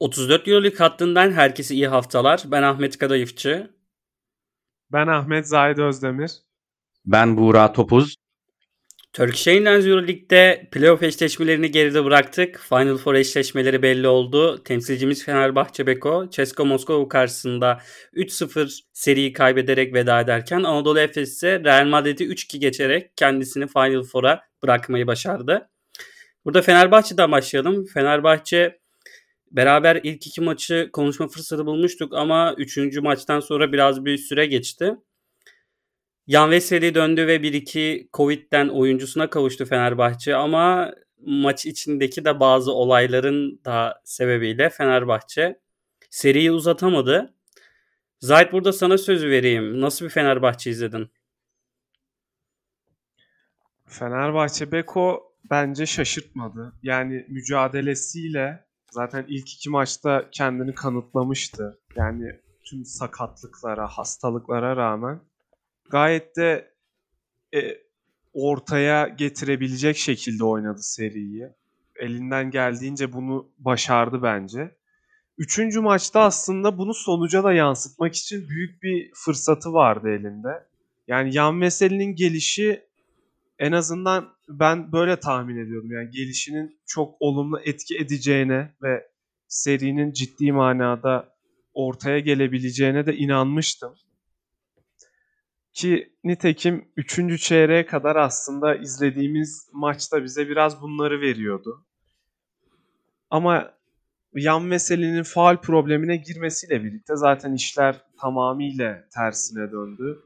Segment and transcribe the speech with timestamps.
[0.00, 2.42] 34 Euroleague hattından herkese iyi haftalar.
[2.46, 3.70] Ben Ahmet Kadayıfçı.
[4.92, 6.30] Ben Ahmet Zahid Özdemir.
[7.04, 8.16] Ben Buğra Topuz.
[9.12, 12.60] Turkish Airlines Euroleague'de playoff eşleşmelerini geride bıraktık.
[12.68, 14.62] Final Four eşleşmeleri belli oldu.
[14.64, 17.80] Temsilcimiz Fenerbahçe Beko, Ceska Moskova karşısında
[18.14, 24.40] 3-0 seriyi kaybederek veda ederken Anadolu Efes ise Real Madrid'i 3-2 geçerek kendisini Final Four'a
[24.62, 25.68] bırakmayı başardı.
[26.44, 27.86] Burada Fenerbahçe'den başlayalım.
[27.94, 28.78] Fenerbahçe
[29.50, 34.96] beraber ilk iki maçı konuşma fırsatı bulmuştuk ama üçüncü maçtan sonra biraz bir süre geçti.
[36.26, 40.94] Yan Veseli döndü ve 1-2 Covid'den oyuncusuna kavuştu Fenerbahçe ama
[41.26, 45.60] maç içindeki de bazı olayların da sebebiyle Fenerbahçe
[46.10, 47.34] seriyi uzatamadı.
[48.20, 49.80] Zahit burada sana sözü vereyim.
[49.80, 51.10] Nasıl bir Fenerbahçe izledin?
[53.86, 56.72] Fenerbahçe Beko bence şaşırtmadı.
[56.82, 58.65] Yani mücadelesiyle
[58.96, 61.78] zaten ilk iki maçta kendini kanıtlamıştı.
[61.96, 65.20] Yani tüm sakatlıklara, hastalıklara rağmen
[65.90, 66.74] gayet de
[67.54, 67.58] e,
[68.32, 71.48] ortaya getirebilecek şekilde oynadı seriyi.
[71.96, 74.76] Elinden geldiğince bunu başardı bence.
[75.38, 80.66] Üçüncü maçta aslında bunu sonuca da yansıtmak için büyük bir fırsatı vardı elinde.
[81.08, 82.86] Yani Yan Veseli'nin gelişi
[83.58, 85.92] en azından ben böyle tahmin ediyordum.
[85.92, 89.08] Yani gelişinin çok olumlu etki edeceğine ve
[89.48, 91.36] serinin ciddi manada
[91.74, 93.94] ortaya gelebileceğine de inanmıştım.
[95.72, 97.42] Ki nitekim 3.
[97.42, 101.86] çeyreğe kadar aslında izlediğimiz maçta bize biraz bunları veriyordu.
[103.30, 103.72] Ama
[104.34, 110.22] yan meselenin faal problemine girmesiyle birlikte zaten işler tamamıyla tersine döndü.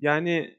[0.00, 0.58] Yani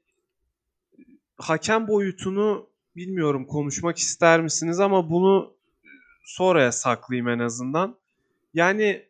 [1.38, 5.54] hakem boyutunu bilmiyorum konuşmak ister misiniz ama bunu
[6.26, 7.98] sonraya saklayayım en azından.
[8.54, 9.06] Yani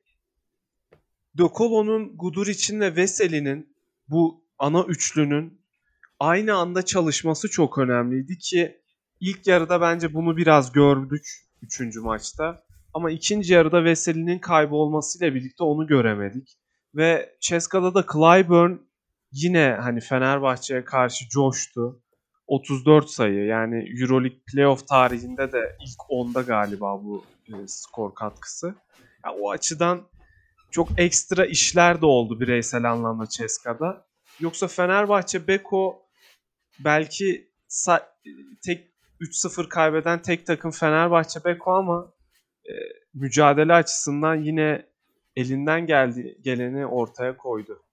[1.37, 3.75] De Colo'nun, Guduric'in ve Veseli'nin
[4.09, 5.61] bu ana üçlünün
[6.19, 8.81] aynı anda çalışması çok önemliydi ki
[9.19, 11.27] ilk yarıda bence bunu biraz gördük
[11.61, 11.95] 3.
[11.95, 12.63] maçta.
[12.93, 16.57] Ama ikinci yarıda Veseli'nin kaybolmasıyla birlikte onu göremedik.
[16.95, 18.71] Ve Ceska'da da Clyburn
[19.31, 22.01] yine hani Fenerbahçe'ye karşı coştu.
[22.47, 28.75] 34 sayı yani Euroleague playoff tarihinde de ilk 10'da galiba bu e, skor katkısı.
[29.25, 30.01] Yani o açıdan
[30.71, 34.05] çok ekstra işler de oldu bireysel anlamda Ceska'da.
[34.39, 36.05] Yoksa Fenerbahçe Beko
[36.79, 37.51] belki
[38.65, 38.91] tek
[39.21, 42.13] 3-0 kaybeden tek takım Fenerbahçe Beko ama
[42.65, 42.73] e,
[43.13, 44.85] mücadele açısından yine
[45.35, 47.84] elinden geldi geleni ortaya koydu.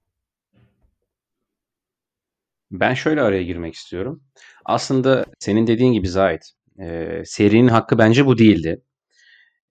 [2.72, 4.22] Ben şöyle araya girmek istiyorum.
[4.64, 6.42] Aslında senin dediğin gibi Zahit,
[6.80, 8.82] e, serinin hakkı bence bu değildi.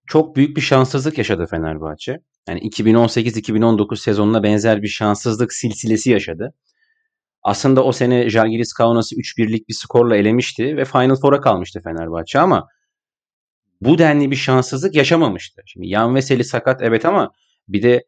[0.08, 2.18] Çok büyük bir şanssızlık yaşadı Fenerbahçe.
[2.48, 6.54] Yani 2018-2019 sezonuna benzer bir şanssızlık silsilesi yaşadı.
[7.44, 12.68] Aslında o sene Žalgiris Kaunas'ı 3-1'lik bir skorla elemişti ve Final Four'a kalmıştı Fenerbahçe ama
[13.82, 15.62] bu denli bir şanssızlık yaşamamıştı.
[15.66, 17.32] Şimdi Yan Veseli sakat evet ama
[17.68, 18.04] bir de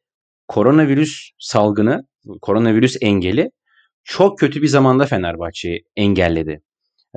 [0.48, 2.08] koronavirüs salgını,
[2.42, 3.52] koronavirüs engeli
[4.04, 6.62] çok kötü bir zamanda Fenerbahçe'yi engelledi.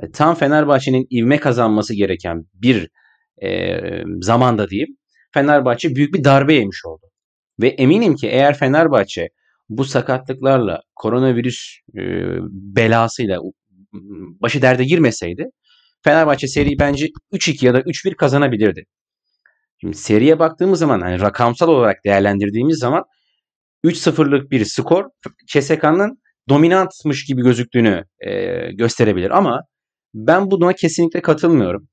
[0.03, 2.89] E, tam Fenerbahçe'nin ivme kazanması gereken bir
[3.43, 3.79] e,
[4.21, 4.97] zamanda diyeyim
[5.33, 7.05] Fenerbahçe büyük bir darbe yemiş oldu.
[7.61, 9.29] Ve eminim ki eğer Fenerbahçe
[9.69, 12.01] bu sakatlıklarla koronavirüs e,
[12.51, 13.39] belasıyla
[14.41, 15.45] başı derde girmeseydi
[16.03, 18.83] Fenerbahçe seriyi bence 3-2 ya da 3-1 kazanabilirdi.
[19.81, 23.03] Şimdi seriye baktığımız zaman hani rakamsal olarak değerlendirdiğimiz zaman
[23.83, 25.05] 3-0'lık bir skor
[25.47, 28.31] CSK'nın dominantmış gibi gözüktüğünü e,
[28.71, 29.61] gösterebilir ama
[30.13, 31.87] ben buna kesinlikle katılmıyorum.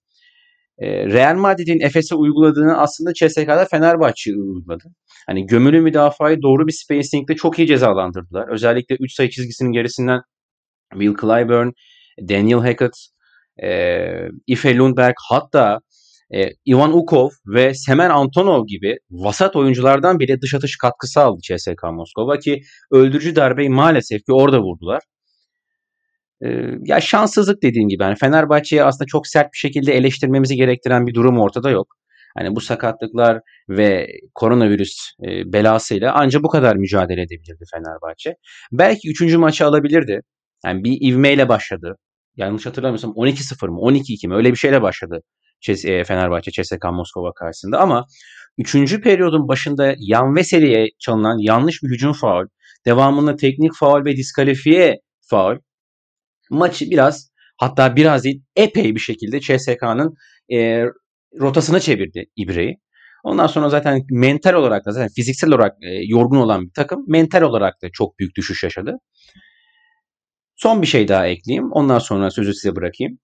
[0.78, 4.84] E, Real Madrid'in Efes'e uyguladığını aslında CSK'da Fenerbahçe uyguladı.
[5.26, 8.48] Hani gömülü müdafayı doğru bir spacingle çok iyi cezalandırdılar.
[8.48, 10.20] Özellikle 3 sayı çizgisinin gerisinden
[10.93, 11.70] Will Clyburn,
[12.28, 12.93] Daniel Hackett,
[13.62, 13.69] e,
[14.47, 15.81] Ife Lundberg hatta
[16.34, 21.82] e, Ivan Ukov ve Semen Antonov gibi vasat oyunculardan bile dış atış katkısı aldı CSK
[21.92, 22.60] Moskova ki
[22.90, 25.02] öldürücü darbeyi maalesef ki orada vurdular.
[26.44, 26.48] E,
[26.84, 31.38] ya şanssızlık dediğim gibi yani Fenerbahçe'yi aslında çok sert bir şekilde eleştirmemizi gerektiren bir durum
[31.38, 31.86] ortada yok.
[32.38, 38.34] Hani bu sakatlıklar ve koronavirüs e, belasıyla ancak bu kadar mücadele edebilirdi Fenerbahçe.
[38.72, 39.37] Belki 3.
[39.37, 40.20] maçı alabilirdi.
[40.66, 41.96] Yani bir ivmeyle başladı.
[42.37, 45.20] Yanlış hatırlamıyorsam 12-0 mı 12-2 mi öyle bir şeyle başladı
[46.06, 48.06] Fenerbahçe CSKA Moskova karşısında ama
[48.58, 49.00] 3.
[49.00, 52.46] periyodun başında Yan Veseli'ye çalınan yanlış bir hücum faul,
[52.87, 54.96] devamında teknik faul ve diskalifiye
[55.31, 55.56] faul
[56.50, 60.14] maçı biraz hatta biraz değil epey bir şekilde CSK'nın
[60.52, 60.84] e,
[61.40, 62.76] rotasına çevirdi İbre'yi.
[63.25, 67.43] Ondan sonra zaten mental olarak da zaten fiziksel olarak e, yorgun olan bir takım mental
[67.43, 68.93] olarak da çok büyük düşüş yaşadı.
[70.56, 71.72] Son bir şey daha ekleyeyim.
[71.72, 73.19] Ondan sonra sözü size bırakayım.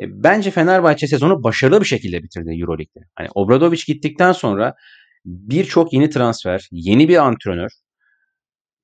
[0.00, 3.00] E, bence Fenerbahçe sezonu başarılı bir şekilde bitirdi Euroleague'de.
[3.14, 4.74] Hani Obradovic gittikten sonra
[5.24, 7.70] birçok yeni transfer, yeni bir antrenör.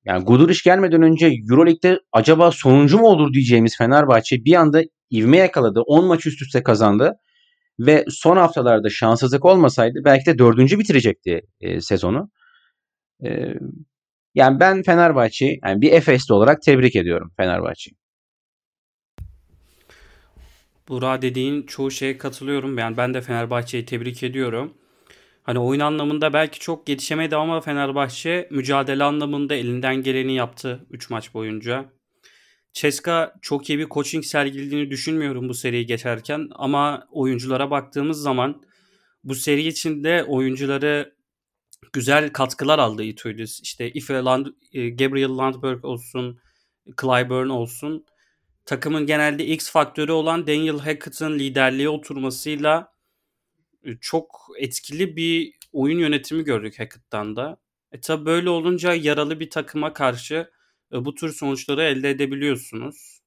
[0.05, 5.81] Yani Guduric gelmeden önce Euroleague'de acaba sonuncu mu olur diyeceğimiz Fenerbahçe bir anda ivme yakaladı.
[5.81, 7.13] 10 maç üst üste kazandı.
[7.79, 12.29] Ve son haftalarda şanssızlık olmasaydı belki de dördüncü bitirecekti e, sezonu.
[13.25, 13.29] E,
[14.35, 18.04] yani ben Fenerbahçe'yi yani bir Efes'li olarak tebrik ediyorum Fenerbahçe'yi.
[20.87, 22.77] Burak dediğin çoğu şeye katılıyorum.
[22.77, 24.73] Yani ben de Fenerbahçe'yi tebrik ediyorum.
[25.43, 31.33] Hani oyun anlamında belki çok yetişemedi ama Fenerbahçe mücadele anlamında elinden geleni yaptı 3 maç
[31.33, 31.85] boyunca.
[32.73, 38.63] Ceska çok iyi bir coaching sergilediğini düşünmüyorum bu seriyi geçerken ama oyunculara baktığımız zaman
[39.23, 41.15] bu seri içinde oyuncuları
[41.93, 43.61] güzel katkılar aldı Itoudis.
[43.61, 46.39] İşte Ife Land, e, Gabriel Landberg olsun,
[47.01, 48.05] Clyburn olsun.
[48.65, 52.93] Takımın genelde X faktörü olan Daniel Hackett'ın liderliğe oturmasıyla
[53.83, 57.57] e, çok etkili bir oyun yönetimi gördük Hackett'tan da.
[57.91, 60.51] E tabi böyle olunca yaralı bir takıma karşı
[60.93, 63.21] e, bu tür sonuçları elde edebiliyorsunuz.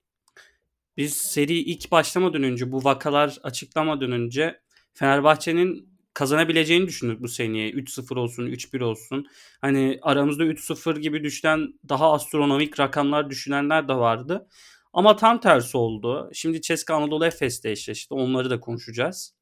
[0.96, 4.61] Biz seri ilk başlamadan önce bu vakalar açıklamadan önce
[4.94, 7.70] Fenerbahçe'nin kazanabileceğini düşündük bu seneye.
[7.70, 9.26] 3-0 olsun, 3-1 olsun.
[9.61, 14.49] Hani aramızda 3-0 gibi düşen daha astronomik rakamlar düşünenler de vardı.
[14.99, 16.31] Ama tam tersi oldu.
[16.35, 18.15] Şimdi Ceska Anadolu Efes'le eşleşti.
[18.15, 19.35] Onları da konuşacağız.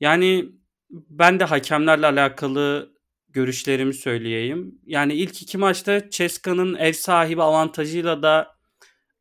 [0.00, 0.52] Yani
[0.90, 2.94] ben de hakemlerle alakalı
[3.28, 4.80] görüşlerimi söyleyeyim.
[4.86, 8.56] Yani ilk iki maçta Ceska'nın ev sahibi avantajıyla da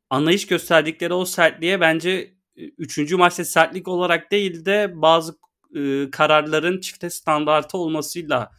[0.09, 2.09] anlayış gösterdikleri o sertliğe bence
[2.55, 5.37] e, üçüncü maçta sertlik olarak değil de bazı
[5.75, 8.51] e, kararların çifte standartı olmasıyla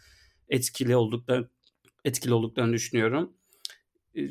[0.49, 1.49] etkili olduklarını
[2.05, 3.38] etkili olduklarını düşünüyorum.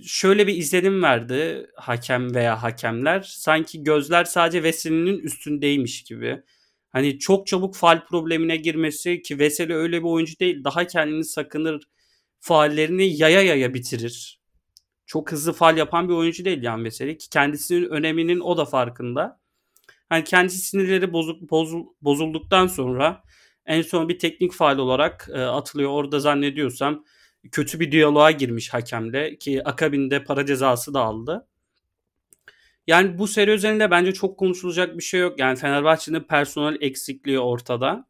[0.04, 3.22] Şöyle bir izlenim verdi hakem veya hakemler.
[3.22, 6.44] Sanki gözler sadece Veseli'nin üstündeymiş gibi.
[6.90, 10.64] Hani çok çabuk faal problemine girmesi ki Veseli öyle bir oyuncu değil.
[10.64, 11.84] Daha kendini sakınır.
[12.40, 14.42] Faallerini yaya yaya bitirir.
[15.06, 19.40] Çok hızlı faal yapan bir oyuncu değil yani Veseli ki kendisinin öneminin o da farkında.
[20.10, 23.24] Hani kendisi sinirleri bozuk, bozul, bozulduktan sonra
[23.66, 25.92] en son bir teknik faal olarak e, atılıyor.
[25.92, 27.06] Orada zannediyorsam
[27.52, 31.48] kötü bir diyaloğa girmiş hakemle ki akabinde para cezası da aldı.
[32.88, 35.40] Yani bu seri üzerinde bence çok konuşulacak bir şey yok.
[35.40, 38.08] Yani Fenerbahçe'nin personel eksikliği ortada.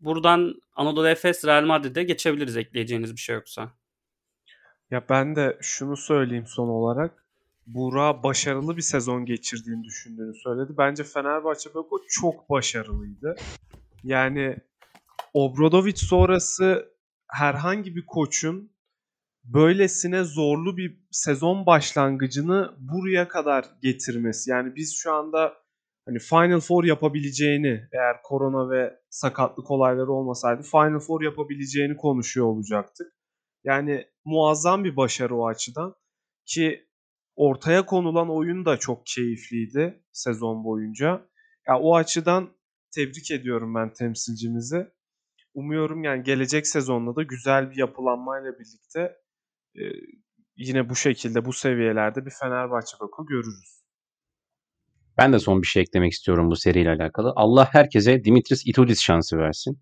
[0.00, 3.72] Buradan Anadolu Efes Real Madrid'e geçebiliriz ekleyeceğiniz bir şey yoksa.
[4.90, 7.24] Ya ben de şunu söyleyeyim son olarak.
[7.66, 10.72] Buğra başarılı bir sezon geçirdiğini düşündüğünü söyledi.
[10.78, 13.36] Bence Fenerbahçe Beko çok başarılıydı.
[14.04, 14.56] Yani
[15.34, 16.95] Obradovic sonrası
[17.28, 18.76] herhangi bir koçun
[19.44, 24.50] böylesine zorlu bir sezon başlangıcını buraya kadar getirmesi.
[24.50, 25.54] Yani biz şu anda
[26.06, 33.12] hani Final Four yapabileceğini eğer korona ve sakatlık olayları olmasaydı Final Four yapabileceğini konuşuyor olacaktık.
[33.64, 35.94] Yani muazzam bir başarı o açıdan
[36.46, 36.86] ki
[37.36, 41.06] ortaya konulan oyun da çok keyifliydi sezon boyunca.
[41.06, 41.20] Ya
[41.68, 42.50] yani o açıdan
[42.94, 44.95] tebrik ediyorum ben temsilcimizi.
[45.56, 49.16] Umuyorum yani gelecek sezonda da güzel bir yapılanmayla birlikte
[49.74, 49.82] e,
[50.56, 53.82] yine bu şekilde bu seviyelerde bir Fenerbahçe Beko görürüz.
[55.18, 57.32] Ben de son bir şey eklemek istiyorum bu seriyle alakalı.
[57.36, 59.78] Allah herkese Dimitris Itoudis şansı versin.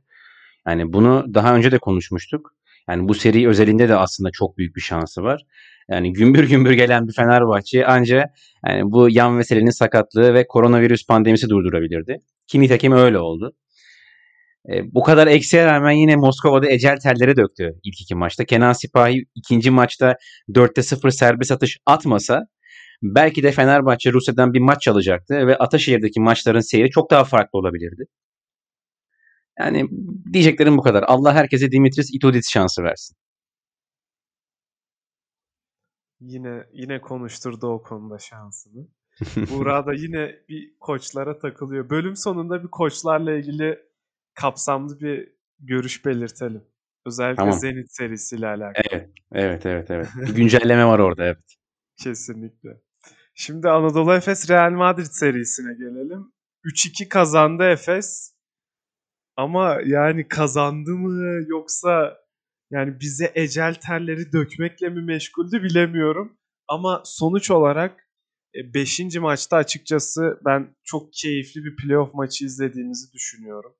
[0.66, 2.54] Yani bunu daha önce de konuşmuştuk.
[2.88, 5.46] Yani bu seri özelinde de aslında çok büyük bir şansı var.
[5.88, 8.32] Yani gümbür gümbür gelen bir Fenerbahçe anca
[8.66, 12.22] yani bu yan meselenin sakatlığı ve koronavirüs pandemisi durdurabilirdi.
[12.46, 13.56] Ki nitekim öyle oldu.
[14.68, 18.44] E, bu kadar eksiğe rağmen yine Moskova'da ecel telleri döktü ilk iki maçta.
[18.44, 20.16] Kenan Sipahi ikinci maçta
[20.48, 22.42] 4'te 0 serbest atış atmasa
[23.02, 28.04] belki de Fenerbahçe Rusya'dan bir maç alacaktı ve Ataşehir'deki maçların seyri çok daha farklı olabilirdi.
[29.58, 29.88] Yani
[30.32, 31.04] diyeceklerim bu kadar.
[31.06, 33.16] Allah herkese Dimitris Itoudis şansı versin.
[36.20, 38.88] Yine yine konuşturdu o konuda şansını.
[39.50, 41.90] Buğra da yine bir koçlara takılıyor.
[41.90, 43.78] Bölüm sonunda bir koçlarla ilgili
[44.34, 46.64] kapsamlı bir görüş belirtelim.
[47.06, 47.58] Özellikle tamam.
[47.58, 48.72] Zenit serisiyle alakalı.
[48.90, 49.90] Evet, evet, evet.
[49.90, 50.08] evet.
[50.16, 51.56] Bir güncelleme var orada, evet.
[52.02, 52.70] Kesinlikle.
[53.34, 56.32] Şimdi Anadolu Efes Real Madrid serisine gelelim.
[56.64, 58.34] 3-2 kazandı Efes.
[59.36, 62.18] Ama yani kazandı mı yoksa
[62.70, 66.38] yani bize ecel terleri dökmekle mi meşguldü bilemiyorum.
[66.68, 68.08] Ama sonuç olarak
[68.74, 69.00] 5.
[69.00, 73.74] E, maçta açıkçası ben çok keyifli bir playoff maçı izlediğimizi düşünüyorum.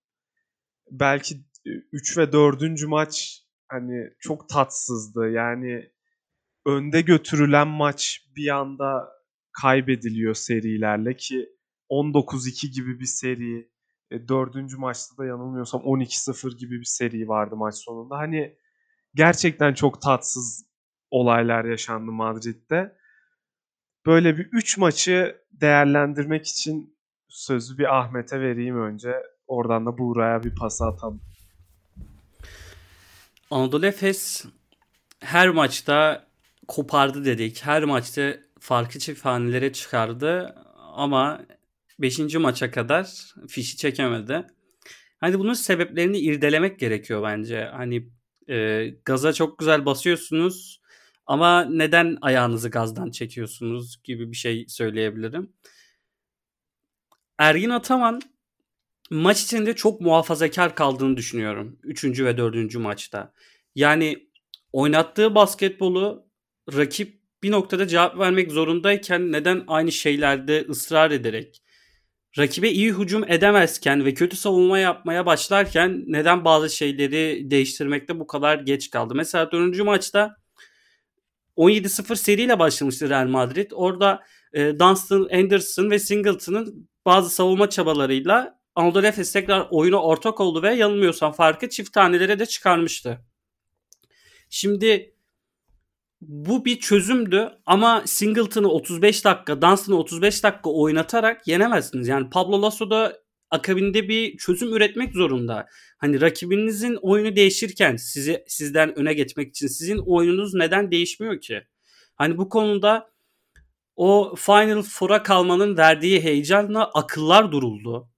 [0.91, 1.35] Belki
[1.93, 2.87] 3 ve 4.
[2.87, 5.31] maç hani çok tatsızdı.
[5.31, 5.91] Yani
[6.67, 9.09] önde götürülen maç bir anda
[9.63, 11.49] kaybediliyor serilerle ki
[11.91, 13.71] 19-2 gibi bir seri
[14.11, 18.19] e, dördüncü maçta da yanılmıyorsam 12-0 gibi bir seri vardı maç sonunda.
[18.19, 18.59] Hani
[19.15, 20.67] gerçekten çok tatsız
[21.11, 22.97] olaylar yaşandı Madrid'de.
[24.07, 26.99] Böyle bir 3 maçı değerlendirmek için
[27.29, 29.23] sözü bir Ahmet'e vereyim önce.
[29.47, 31.21] Oradan da Buğra'ya bir pas atalım.
[33.51, 34.45] Anadolu Efes
[35.21, 36.27] her maçta
[36.69, 37.65] kopardı dedik.
[37.65, 40.55] Her maçta farkı çift hanelere çıkardı
[40.95, 41.41] ama
[41.99, 42.35] 5.
[42.35, 44.47] maça kadar fişi çekemedi.
[45.21, 47.65] Hani bunun sebeplerini irdelemek gerekiyor bence.
[47.65, 48.09] Hani
[48.49, 50.81] e, gaza çok güzel basıyorsunuz
[51.27, 55.53] ama neden ayağınızı gazdan çekiyorsunuz gibi bir şey söyleyebilirim.
[57.39, 58.23] Ergin Ataman
[59.15, 61.79] maç içinde çok muhafazakar kaldığını düşünüyorum.
[61.83, 63.33] Üçüncü ve dördüncü maçta.
[63.75, 64.29] Yani
[64.73, 66.27] oynattığı basketbolu
[66.77, 71.63] rakip bir noktada cevap vermek zorundayken neden aynı şeylerde ısrar ederek
[72.39, 78.59] rakibe iyi hücum edemezken ve kötü savunma yapmaya başlarken neden bazı şeyleri değiştirmekte bu kadar
[78.59, 79.15] geç kaldı?
[79.15, 79.79] Mesela 4.
[79.79, 80.37] maçta
[81.57, 83.71] 17-0 seriyle başlamıştı Real Madrid.
[83.75, 90.63] Orada e, Dunstan, Anderson ve Singleton'ın bazı savunma çabalarıyla Anadolu Efes tekrar oyuna ortak oldu
[90.63, 93.21] ve yanılmıyorsam farkı çift tanelere de çıkarmıştı.
[94.51, 95.15] Şimdi
[96.21, 102.09] bu bir çözümdü ama Singleton'ı 35 dakika, Dunstan'ı 35 dakika oynatarak yenemezsiniz.
[102.09, 105.67] Yani Pablo Lasso da akabinde bir çözüm üretmek zorunda.
[105.99, 111.63] Hani rakibinizin oyunu değişirken sizi sizden öne geçmek için sizin oyununuz neden değişmiyor ki?
[112.15, 113.11] Hani bu konuda
[113.97, 118.09] o Final Four'a kalmanın verdiği heyecanla akıllar duruldu.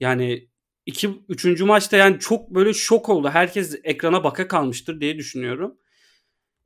[0.00, 0.48] Yani
[0.86, 3.28] iki, üçüncü maçta yani çok böyle şok oldu.
[3.28, 5.78] Herkes ekrana baka kalmıştır diye düşünüyorum.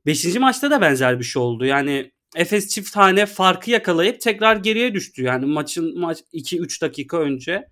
[0.05, 1.65] Beşinci maçta da benzer bir şey oldu.
[1.65, 5.23] Yani Efes çift tane farkı yakalayıp tekrar geriye düştü.
[5.23, 7.69] Yani maçın maç 2-3 dakika önce.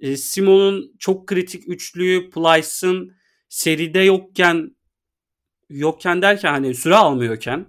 [0.00, 3.16] E, Simon'un çok kritik üçlüyü, Plyce'ın
[3.48, 4.76] seride yokken
[5.70, 7.66] yokken derken hani süre almıyorken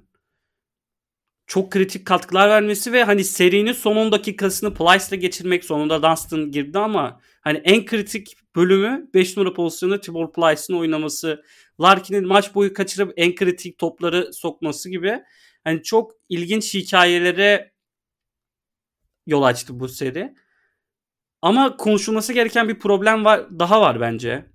[1.47, 6.79] çok kritik katkılar vermesi ve hani serinin son 10 dakikasını Plyce'la geçirmek sonunda Dunstan girdi
[6.79, 11.43] ama hani en kritik bölümü 5 numara pozisyonunda Tibor Plyce'ın oynaması
[11.81, 15.23] Larkin'in maç boyu kaçırıp en kritik topları sokması gibi
[15.63, 17.71] hani çok ilginç hikayelere
[19.27, 20.35] yol açtı bu seri.
[21.41, 24.45] Ama konuşulması gereken bir problem var daha var bence.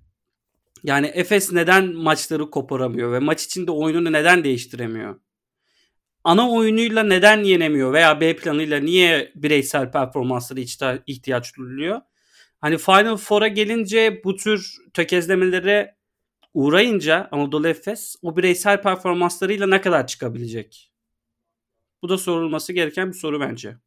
[0.83, 5.19] Yani Efes neden maçları koparamıyor ve maç içinde oyununu neden değiştiremiyor?
[6.23, 10.59] Ana oyunuyla neden yenemiyor veya B planıyla niye bireysel performansları
[11.07, 12.01] ihtiyaç duyuluyor?
[12.61, 15.95] Hani Final Four'a gelince bu tür tökezlemelere
[16.53, 20.91] uğrayınca Anadolu Efes o bireysel performanslarıyla ne kadar çıkabilecek?
[22.01, 23.77] Bu da sorulması gereken bir soru bence.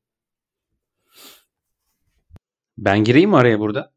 [2.79, 3.93] Ben gireyim mi araya burada?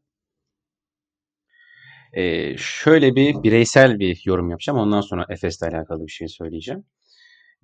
[2.12, 4.78] Ee, şöyle bir bireysel bir yorum yapacağım.
[4.78, 6.84] Ondan sonra Efes'le alakalı bir şey söyleyeceğim.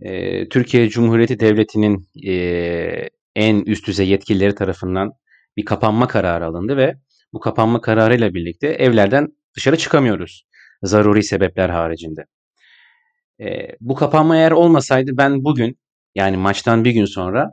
[0.01, 5.13] Ee, Türkiye Cumhuriyeti Devleti'nin e, en üst düzey yetkilileri tarafından
[5.57, 6.95] bir kapanma kararı alındı ve
[7.33, 10.47] bu kapanma kararıyla birlikte evlerden dışarı çıkamıyoruz
[10.83, 12.25] zaruri sebepler haricinde.
[13.41, 15.79] E, bu kapanma eğer olmasaydı ben bugün
[16.15, 17.51] yani maçtan bir gün sonra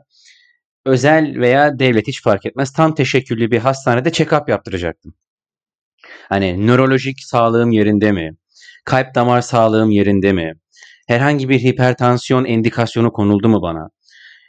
[0.86, 5.14] özel veya devlet hiç fark etmez tam teşekküllü bir hastanede check-up yaptıracaktım.
[6.28, 8.36] Hani nörolojik sağlığım yerinde mi?
[8.84, 10.54] Kalp damar sağlığım yerinde mi?
[11.08, 13.88] Herhangi bir hipertansiyon endikasyonu konuldu mu bana?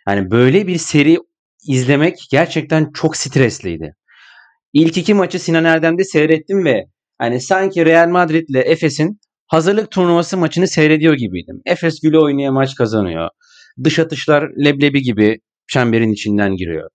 [0.06, 1.18] Hani böyle bir seri
[1.68, 3.96] izlemek gerçekten çok stresliydi.
[4.74, 6.86] İlk iki maçı Sinan Erdem'de seyrettim ve
[7.18, 11.62] Hani sanki Real Madrid ile Efes'in hazırlık turnuvası maçını seyrediyor gibiydim.
[11.66, 13.30] Efes güle oynaya maç kazanıyor.
[13.84, 16.90] Dış atışlar leblebi gibi çemberin içinden giriyor.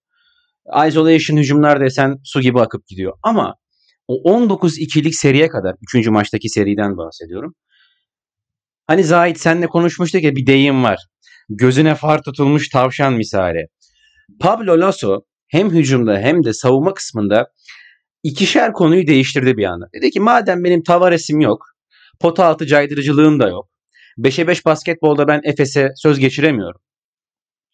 [0.88, 3.12] Isolation hücumlar desen su gibi akıp gidiyor.
[3.22, 3.54] Ama
[4.08, 6.08] o 19-2'lik seriye kadar, 3.
[6.08, 7.54] maçtaki seriden bahsediyorum.
[8.88, 11.06] Hani Zahit senle konuşmuştuk ya bir deyim var.
[11.48, 13.66] Gözüne far tutulmuş tavşan misali.
[14.40, 17.46] Pablo Lasso hem hücumda hem de savunma kısmında
[18.22, 19.86] ikişer konuyu değiştirdi bir anda.
[19.94, 21.66] Dedi ki madem benim Tavares'im yok,
[22.20, 23.68] pota altı caydırıcılığım da yok.
[24.18, 26.80] 5'e 5 basketbolda ben Efes'e söz geçiremiyorum.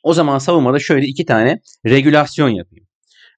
[0.03, 2.87] O zaman savunmada şöyle iki tane regülasyon yapayım.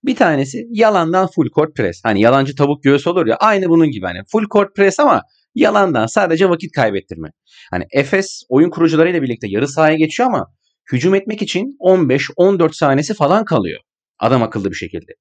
[0.04, 2.00] Bir tanesi yalandan full court press.
[2.04, 5.22] Hani yalancı tavuk göğüs olur ya aynı bunun gibi hani full court press ama
[5.56, 7.28] yalandan sadece vakit kaybettirme.
[7.70, 10.46] Hani Efes oyun kurucularıyla birlikte yarı sahaya geçiyor ama
[10.92, 13.80] hücum etmek için 15-14 saniyesi falan kalıyor.
[14.18, 15.12] Adam akıllı bir şekilde.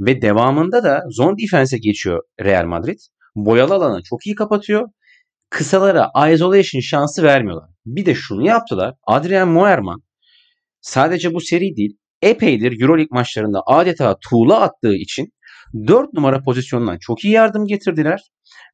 [0.00, 2.98] Ve devamında da zone defense'e geçiyor Real Madrid.
[3.36, 4.88] Boyalı alanı çok iyi kapatıyor.
[5.50, 7.70] Kısalara isolation şansı vermiyorlar.
[7.86, 8.94] Bir de şunu yaptılar.
[9.06, 10.02] Adrian Moerman
[10.80, 15.32] sadece bu seri değil epeydir Euroleague maçlarında adeta tuğla attığı için
[15.74, 18.20] 4 numara pozisyonundan çok iyi yardım getirdiler.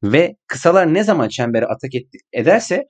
[0.03, 2.85] Ve kısalar ne zaman çembere atak etti, ederse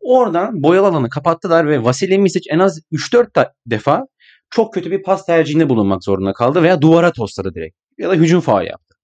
[0.00, 4.02] oradan boyalı alanı kapattılar ve Vasilij Misic en az 3-4 defa
[4.50, 7.76] çok kötü bir pas tercihinde bulunmak zorunda kaldı veya duvara tosladı direkt.
[7.98, 8.96] Ya da hücum faal yaptı.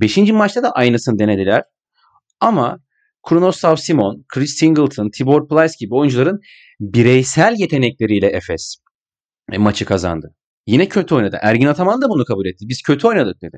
[0.00, 1.62] Beşinci maçta da aynısını denediler.
[2.40, 2.78] Ama
[3.28, 6.40] Kronoslav Simon, Chris Singleton, Tibor Plyce gibi oyuncuların
[6.80, 8.76] bireysel yetenekleriyle Efes
[9.52, 10.34] e, maçı kazandı.
[10.68, 11.38] Yine kötü oynadı.
[11.42, 12.68] Ergin Ataman da bunu kabul etti.
[12.68, 13.56] Biz kötü oynadık dedi.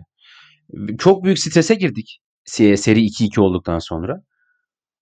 [0.99, 4.23] Çok büyük strese girdik seri 2-2 olduktan sonra.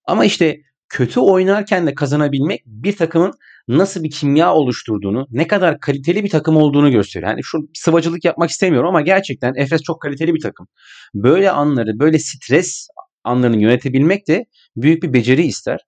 [0.05, 0.57] Ama işte
[0.89, 3.33] kötü oynarken de kazanabilmek bir takımın
[3.67, 7.31] nasıl bir kimya oluşturduğunu, ne kadar kaliteli bir takım olduğunu gösteriyor.
[7.31, 10.67] Yani şu sıvacılık yapmak istemiyorum ama gerçekten Efes çok kaliteli bir takım.
[11.13, 12.87] Böyle anları, böyle stres
[13.23, 15.79] anlarını yönetebilmek de büyük bir beceri ister.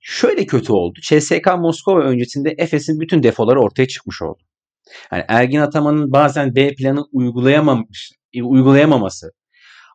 [0.00, 0.98] Şöyle kötü oldu.
[1.02, 4.42] CSK Moskova öncesinde Efes'in bütün defoları ortaya çıkmış oldu.
[5.12, 9.30] Yani Ergin Ataman'ın bazen B planı uygulayamamış, uygulayamaması,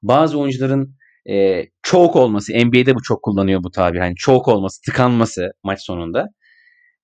[0.04, 0.96] bazı oyuncuların
[1.30, 4.00] e, çok olması, NBA'de bu çok kullanıyor bu tabir.
[4.00, 6.26] Hani çok olması, tıkanması maç sonunda.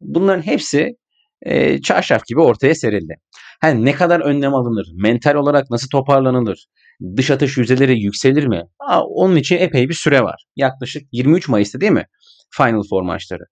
[0.02, 0.96] Bunların hepsi
[1.42, 3.16] e, çarşaf gibi ortaya serildi.
[3.62, 6.66] Hani ne kadar önlem alınır, mental olarak nasıl toparlanılır,
[7.18, 8.64] dış atış yüzdeleri yükselir mi?
[8.80, 10.46] Aa, onun için epey bir süre var.
[10.56, 12.06] Yaklaşık 23 Mayıs'ta değil mi?
[12.58, 13.44] Final Four maçları.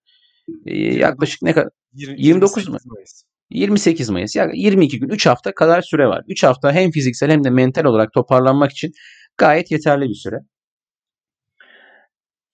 [0.66, 1.70] Ee, yaklaşık ne kadar?
[1.94, 2.78] 29 mu?
[2.86, 3.24] Mayıs.
[3.50, 4.36] 28 Mayıs.
[4.36, 6.24] Yani 22 gün 3 hafta kadar süre var.
[6.28, 8.92] 3 hafta hem fiziksel hem de mental olarak toparlanmak için
[9.38, 10.40] gayet yeterli bir süre.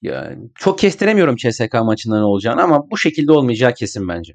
[0.02, 4.34] Yani çok kestiremiyorum CSK maçından olacağını ama bu şekilde olmayacağı kesin bence.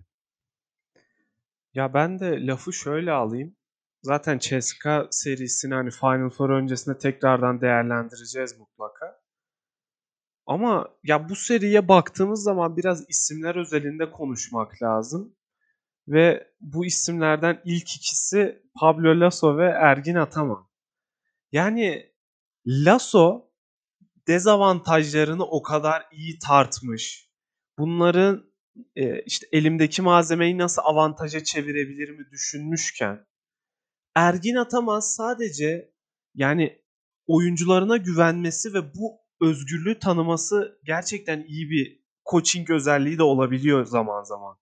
[1.75, 3.57] Ya ben de lafı şöyle alayım.
[4.03, 9.21] Zaten CSK serisini hani Final Four öncesinde tekrardan değerlendireceğiz mutlaka.
[10.47, 15.37] Ama ya bu seriye baktığımız zaman biraz isimler özelinde konuşmak lazım.
[16.11, 20.69] Ve bu isimlerden ilk ikisi Pablo Lasso ve Ergin Ataman.
[21.53, 22.13] Yani
[22.67, 23.51] Lasso
[24.29, 27.31] dezavantajlarını o kadar iyi tartmış.
[27.79, 28.51] Bunların
[28.97, 33.27] e, işte elimdeki malzemeyi nasıl avantaja çevirebilir mi düşünmüşken
[34.15, 35.95] Ergin Ataman sadece
[36.35, 36.83] yani
[37.27, 44.59] oyuncularına güvenmesi ve bu özgürlüğü tanıması gerçekten iyi bir coaching özelliği de olabiliyor zaman zaman.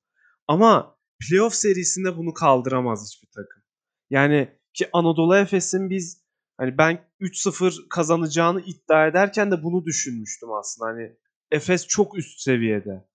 [0.47, 3.63] Ama playoff serisinde bunu kaldıramaz hiçbir takım.
[4.11, 6.25] Yani ki Anadolu Efes'in biz
[6.57, 10.91] hani ben 3-0 kazanacağını iddia ederken de bunu düşünmüştüm aslında.
[10.91, 11.17] Hani
[11.51, 13.09] Efes çok üst seviyede.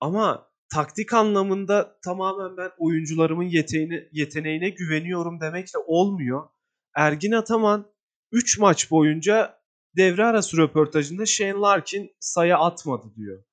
[0.00, 6.48] Ama taktik anlamında tamamen ben oyuncularımın yeteneğine, yeteneğine güveniyorum demekle olmuyor.
[6.96, 7.86] Ergin Ataman
[8.32, 9.58] 3 maç boyunca
[9.96, 13.44] devre arası röportajında Shane Larkin sayı atmadı diyor.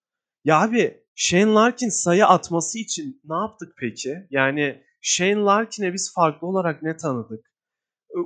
[0.45, 4.27] Ya abi Shane Larkin sayı atması için ne yaptık peki?
[4.29, 7.45] Yani Shane Larkin'e biz farklı olarak ne tanıdık?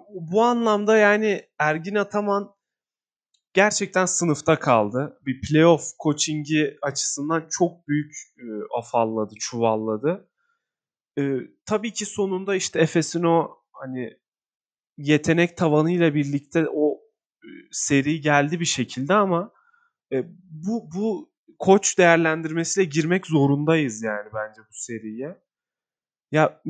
[0.10, 2.56] Bu anlamda yani Ergin Ataman
[3.54, 5.20] gerçekten sınıfta kaldı.
[5.26, 8.46] Bir playoff coachingi açısından çok büyük e,
[8.78, 10.30] afalladı, çuvalladı.
[11.18, 14.20] E, tabii ki sonunda işte Efes'in o hani
[14.98, 17.02] yetenek tavanıyla birlikte o
[17.44, 19.52] e, seri geldi bir şekilde ama
[20.50, 25.42] bu bu koç değerlendirmesiyle girmek zorundayız yani bence bu seriye.
[26.32, 26.62] Ya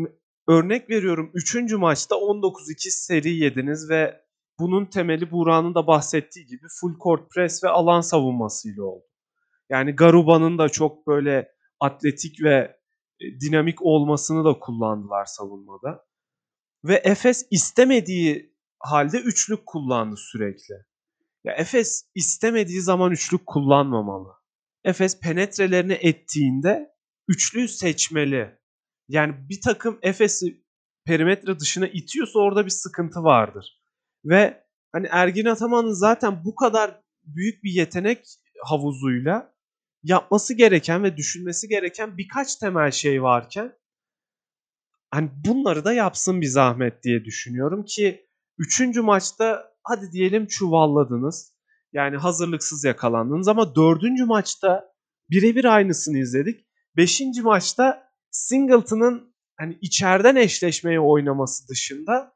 [0.47, 1.73] örnek veriyorum 3.
[1.73, 4.21] maçta 19-2 seri yediniz ve
[4.59, 9.05] bunun temeli Buğra'nın da bahsettiği gibi full court press ve alan savunmasıyla oldu.
[9.69, 12.77] Yani Garuba'nın da çok böyle atletik ve
[13.19, 16.05] e, dinamik olmasını da kullandılar savunmada.
[16.83, 20.75] Ve Efes istemediği halde üçlük kullandı sürekli.
[21.43, 24.34] Ya Efes istemediği zaman üçlük kullanmamalı.
[24.85, 26.95] Efes penetrelerini ettiğinde
[27.27, 28.59] üçlüyü seçmeli.
[29.07, 30.65] Yani bir takım Efes'i
[31.05, 33.81] perimetre dışına itiyorsa orada bir sıkıntı vardır.
[34.25, 38.25] Ve hani Ergin Ataman'ın zaten bu kadar büyük bir yetenek
[38.63, 39.55] havuzuyla
[40.03, 43.73] yapması gereken ve düşünmesi gereken birkaç temel şey varken
[45.11, 51.54] hani bunları da yapsın bir zahmet diye düşünüyorum ki üçüncü maçta hadi diyelim çuvalladınız.
[51.95, 54.93] Yani hazırlıksız yakalandınız ama dördüncü maçta
[55.29, 56.65] birebir aynısını izledik.
[56.97, 62.35] Beşinci maçta Singleton'ın hani içeriden eşleşmeyi oynaması dışında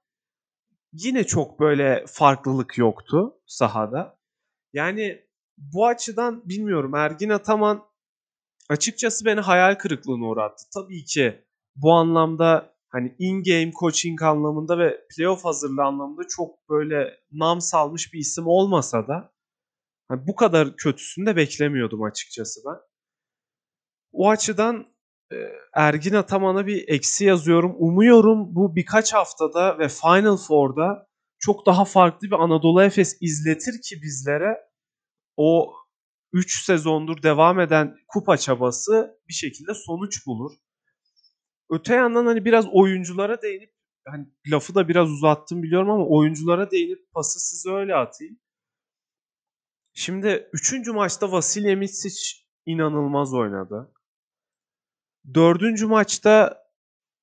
[0.94, 4.20] yine çok böyle farklılık yoktu sahada.
[4.74, 5.22] Yani
[5.58, 7.84] bu açıdan bilmiyorum Ergin Ataman
[8.70, 10.64] açıkçası beni hayal kırıklığına uğrattı.
[10.74, 11.46] Tabii ki
[11.76, 18.20] bu anlamda hani in-game coaching anlamında ve playoff hazırlığı anlamında çok böyle nam salmış bir
[18.20, 19.39] isim olmasa da
[20.10, 22.80] hani bu kadar kötüsünü de beklemiyordum açıkçası ben.
[24.12, 24.86] O açıdan
[25.32, 25.36] e,
[25.74, 27.76] Ergin Ataman'a bir eksi yazıyorum.
[27.78, 31.08] Umuyorum bu birkaç haftada ve Final Four'da
[31.40, 34.58] çok daha farklı bir Anadolu Efes izletir ki bizlere
[35.38, 35.74] o
[36.34, 40.52] 3 sezondur devam eden kupa çabası bir şekilde sonuç bulur.
[41.70, 43.74] Öte yandan hani biraz oyunculara değinip
[44.08, 48.40] hani lafı da biraz uzattım biliyorum ama oyunculara değinip pası size öyle atayım.
[50.00, 50.88] Şimdi 3.
[50.88, 52.16] maçta Vasilya Mitsic
[52.66, 53.94] inanılmaz oynadı.
[55.34, 55.82] 4.
[55.82, 56.64] maçta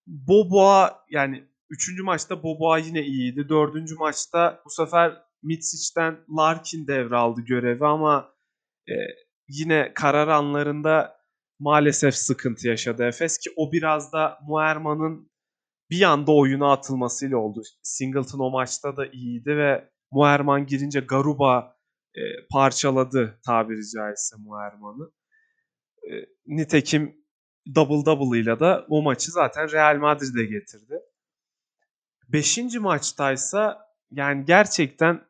[0.06, 2.00] Boboa yani 3.
[2.00, 3.48] maçta Boboa yine iyiydi.
[3.48, 3.98] 4.
[3.98, 8.34] maçta bu sefer Mitsic'den Larkin devraldı görevi ama
[8.88, 8.94] e,
[9.48, 11.16] yine karar anlarında
[11.58, 15.30] maalesef sıkıntı yaşadı Efes ki o biraz da Muerman'ın
[15.90, 17.62] bir anda oyuna atılmasıyla oldu.
[17.82, 21.75] Singleton o maçta da iyiydi ve Muerman girince Garuba
[22.16, 25.10] e, parçaladı tabiri caizse Muerman'ı.
[26.02, 26.12] E,
[26.46, 27.16] nitekim
[27.74, 31.00] double double ile de o maçı zaten Real Madrid'e getirdi.
[32.28, 35.26] Beşinci maçtaysa yani gerçekten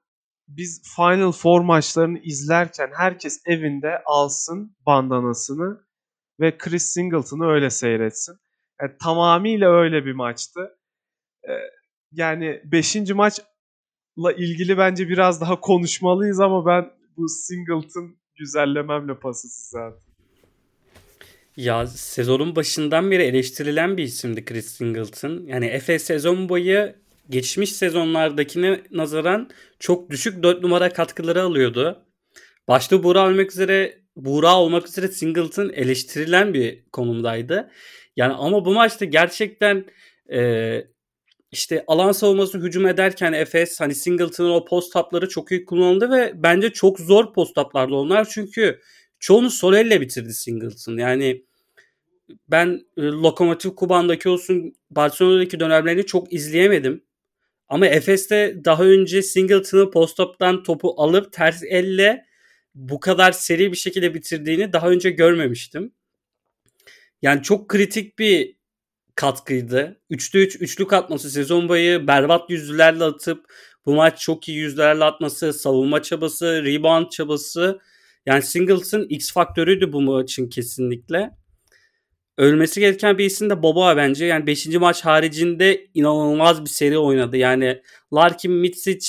[0.49, 5.87] biz Final Four maçlarını izlerken herkes evinde alsın bandanasını
[6.41, 8.37] ve Chris Singleton'ı öyle seyretsin.
[8.81, 10.79] Yani tamamıyla öyle bir maçtı.
[11.49, 11.53] Ee,
[12.13, 12.97] yani 5.
[12.97, 13.45] maçla
[14.33, 19.79] ilgili bence biraz daha konuşmalıyız ama ben bu Singleton güzellememle pası size
[21.57, 25.47] Ya sezonun başından beri eleştirilen bir isimdi Chris Singleton.
[25.47, 26.93] Yani Efes sezon boyu
[27.31, 32.03] geçmiş sezonlardakine nazaran çok düşük 4 numara katkıları alıyordu.
[32.69, 37.71] Başta Buğra olmak üzere Buğra olmak üzere Singleton eleştirilen bir konumdaydı.
[38.17, 39.85] Yani ama bu maçta gerçekten
[40.33, 40.41] e,
[41.53, 46.33] işte alan savunması hücum ederken Efes hani Singleton'ın o post tapları çok iyi kullanıldı ve
[46.35, 48.81] bence çok zor post taplardı onlar çünkü
[49.19, 50.97] çoğunu sol elle bitirdi Singleton.
[50.97, 51.45] Yani
[52.49, 57.05] ben e, Lokomotiv Kuban'daki olsun Barcelona'daki dönemlerini çok izleyemedim.
[57.69, 62.27] Ama Efes'te daha önce Singleton'ı post-up'tan topu alıp ters elle
[62.75, 65.93] bu kadar seri bir şekilde bitirdiğini daha önce görmemiştim.
[67.23, 68.57] Yani çok kritik bir
[69.17, 70.01] katkıydı.
[70.11, 73.45] 3'te 3 üçlük atması sezon boyu berbat yüzlülerle atıp
[73.87, 77.81] bu maç çok iyi yüzlerle atması, savunma çabası, rebound çabası.
[78.27, 81.31] Yani Singleton X faktörüydü bu maçın kesinlikle
[82.39, 84.27] ölmesi gereken bir isim de Boba bence.
[84.27, 84.67] Yani 5.
[84.67, 87.37] maç haricinde inanılmaz bir seri oynadı.
[87.37, 87.83] Yani
[88.15, 89.09] Larkin, Mitsic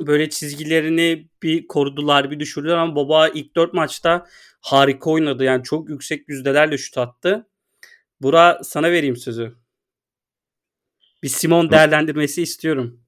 [0.00, 4.26] böyle çizgilerini bir korudular, bir düşürdüler ama Boba ilk 4 maçta
[4.60, 5.44] harika oynadı.
[5.44, 7.46] Yani çok yüksek yüzdelerle şut attı.
[8.20, 9.56] Bura sana vereyim sözü.
[11.22, 13.00] Bir Simon değerlendirmesi istiyorum.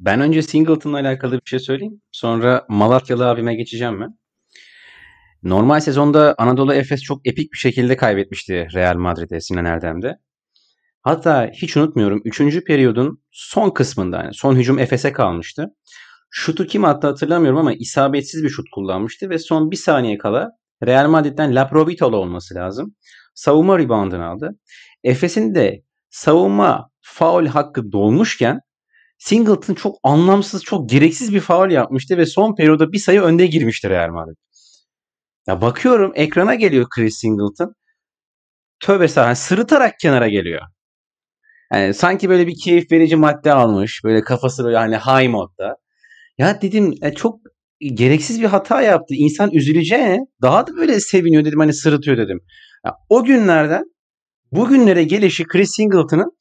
[0.00, 2.02] Ben önce Singleton'la alakalı bir şey söyleyeyim.
[2.12, 4.18] Sonra Malatyalı abime geçeceğim ben.
[5.42, 10.18] Normal sezonda Anadolu Efes çok epik bir şekilde kaybetmişti Real Madrid'e Sinan Erdem'de.
[11.02, 12.64] Hatta hiç unutmuyorum 3.
[12.64, 15.66] periyodun son kısmında yani son hücum Efes'e kalmıştı.
[16.30, 20.50] Şutu kim attı hatırlamıyorum ama isabetsiz bir şut kullanmıştı ve son bir saniye kala
[20.86, 22.96] Real Madrid'den Laprovitolo olması lazım.
[23.34, 24.58] Savunma reboundını aldı.
[25.04, 28.60] Efes'in de savunma faul hakkı dolmuşken
[29.18, 33.90] Singleton çok anlamsız, çok gereksiz bir faul yapmıştı ve son periyoda bir sayı önde girmişti
[33.90, 34.36] Real Madrid.
[35.46, 37.74] Ya bakıyorum ekrana geliyor Chris Singleton.
[38.80, 40.62] Tövbe estağfurullah sırıtarak kenara geliyor.
[41.72, 44.04] Yani sanki böyle bir keyif verici madde almış.
[44.04, 45.76] Böyle kafası böyle hani high modda.
[46.38, 47.40] Ya dedim e, çok
[47.80, 49.14] gereksiz bir hata yaptı.
[49.14, 52.40] İnsan üzüleceğine daha da böyle seviniyor dedim hani sırıtıyor dedim.
[53.08, 53.84] O günlerden
[54.52, 56.36] bugünlere gelişi Chris Singleton'ın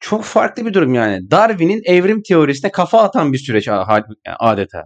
[0.00, 1.30] çok farklı bir durum yani.
[1.30, 3.68] Darwin'in evrim teorisine kafa atan bir süreç
[4.38, 4.84] adeta.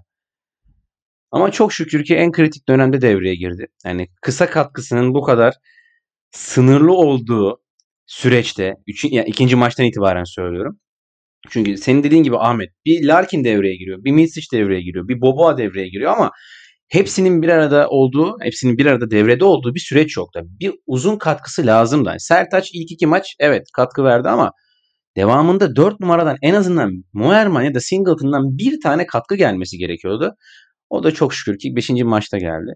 [1.31, 3.67] Ama çok şükür ki en kritik dönemde devreye girdi.
[3.85, 5.55] Yani kısa katkısının bu kadar
[6.31, 7.63] sınırlı olduğu
[8.07, 10.81] süreçte, üç, yani ikinci maçtan itibaren söylüyorum.
[11.51, 15.59] Çünkü senin dediğin gibi Ahmet bir Larkin devreye giriyor, bir Milsic devreye giriyor, bir Boboa
[15.59, 16.31] devreye giriyor ama
[16.93, 20.41] hepsinin bir arada olduğu, hepsinin bir arada devrede olduğu bir süreç yok da.
[20.45, 22.19] Bir uzun katkısı lazım da.
[22.19, 24.51] Sertaç ilk iki maç evet katkı verdi ama
[25.17, 30.35] devamında 4 numaradan en azından Moerman ya da Singleton'dan bir tane katkı gelmesi gerekiyordu.
[30.91, 31.91] O da çok şükür ki 5.
[31.91, 32.75] maçta geldi.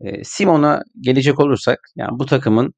[0.00, 2.74] E, Simon'a gelecek olursak yani bu takımın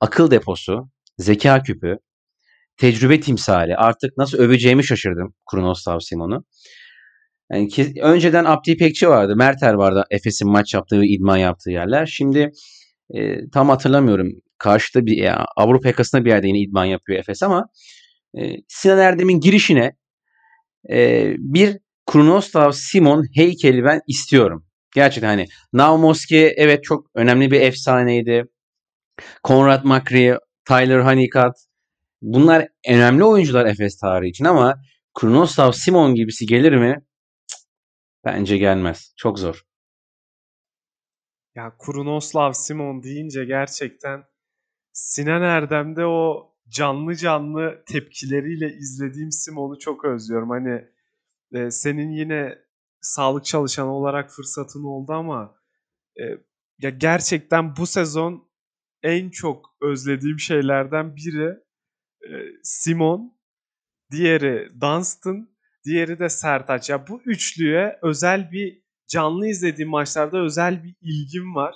[0.00, 1.96] akıl deposu, zeka küpü,
[2.76, 6.44] tecrübe timsali artık nasıl öveceğimi şaşırdım Kronoslav Simon'u.
[7.52, 12.06] Yani ki, önceden Abdi İpekçi vardı, Merter vardı Efes'in maç yaptığı, idman yaptığı yerler.
[12.06, 12.52] Şimdi
[13.14, 14.28] e, tam hatırlamıyorum.
[14.58, 17.66] Karşıda bir ya, Avrupa yakasında bir yerde yine idman yapıyor Efes ama
[18.38, 19.92] e, Sinan Erdem'in girişine
[20.90, 24.66] e, bir Krunoslav Simon heykeli ben istiyorum.
[24.94, 28.44] Gerçekten hani Naumoski evet çok önemli bir efsaneydi.
[29.42, 31.54] Konrad Makri, Tyler Honeycutt
[32.22, 34.76] bunlar önemli oyuncular Efes tarihi için ama
[35.14, 36.96] Krunoslav Simon gibisi gelir mi?
[38.24, 39.14] Bence gelmez.
[39.16, 39.66] Çok zor.
[41.54, 44.24] Ya Krunoslav Simon deyince gerçekten
[44.92, 50.50] Sinan Erdem'de o canlı canlı tepkileriyle izlediğim Simon'u çok özlüyorum.
[50.50, 50.84] Hani
[51.52, 52.58] e, senin yine
[53.00, 55.54] sağlık çalışanı olarak fırsatın oldu ama
[56.20, 56.24] e,
[56.78, 58.48] ya gerçekten bu sezon
[59.02, 61.58] en çok özlediğim şeylerden biri
[62.22, 62.30] e,
[62.62, 63.38] Simon,
[64.10, 65.53] diğeri Dunstan,
[65.84, 66.90] diğeri de Sertaç.
[66.90, 71.74] Ya bu üçlüye özel bir canlı izlediğim maçlarda özel bir ilgim var.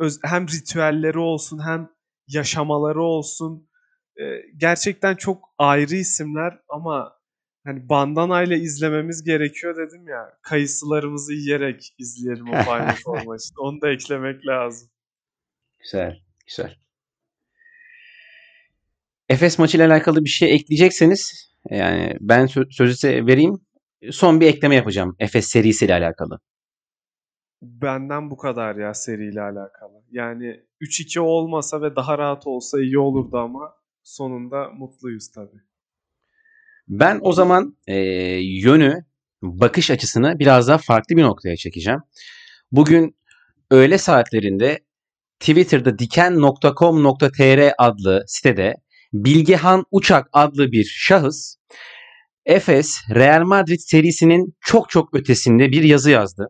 [0.00, 1.90] Öz, hem ritüelleri olsun hem
[2.28, 3.70] yaşamaları olsun.
[4.20, 4.24] E,
[4.56, 7.18] gerçekten çok ayrı isimler ama
[7.64, 10.38] hani bandana ile izlememiz gerekiyor dedim ya.
[10.42, 13.60] Kayısılarımızı yiyerek izleyelim o Final Four maçını.
[13.60, 14.90] Onu da eklemek lazım.
[15.78, 16.76] Güzel, güzel.
[19.28, 23.54] Efes maçıyla alakalı bir şey ekleyecekseniz yani ben sözü size vereyim.
[24.10, 26.40] Son bir ekleme yapacağım Efes serisiyle alakalı.
[27.62, 30.02] Benden bu kadar ya seriyle alakalı.
[30.10, 35.60] Yani 3-2 olmasa ve daha rahat olsa iyi olurdu ama sonunda mutluyuz tabii.
[36.88, 37.96] Ben o zaman e,
[38.40, 39.04] yönü,
[39.42, 42.00] bakış açısını biraz daha farklı bir noktaya çekeceğim.
[42.72, 43.16] Bugün
[43.70, 44.78] öğle saatlerinde
[45.40, 48.74] Twitter'da diken.com.tr adlı sitede
[49.12, 51.54] Bilgehan Uçak adlı bir şahıs
[52.46, 56.48] Efes Real Madrid serisinin çok çok ötesinde bir yazı yazdı.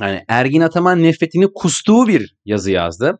[0.00, 3.18] Yani Ergin Ataman nefretini kustuğu bir yazı yazdı.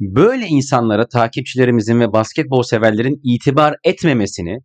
[0.00, 4.58] Böyle insanlara takipçilerimizin ve basketbol severlerin itibar etmemesini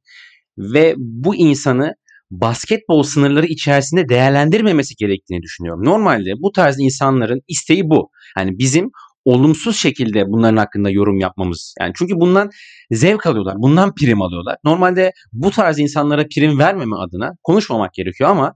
[0.58, 1.96] ve bu insanı
[2.32, 5.86] basketbol sınırları içerisinde değerlendirmemesi gerektiğini düşünüyorum.
[5.86, 8.10] Normalde bu tarz insanların isteği bu.
[8.38, 8.92] Yani bizim
[9.26, 11.76] olumsuz şekilde bunların hakkında yorum yapmamız.
[11.80, 12.50] Yani çünkü bundan
[12.92, 13.56] zevk alıyorlar.
[13.58, 14.58] Bundan prim alıyorlar.
[14.64, 18.54] Normalde bu tarz insanlara prim vermeme adına konuşmamak gerekiyor ama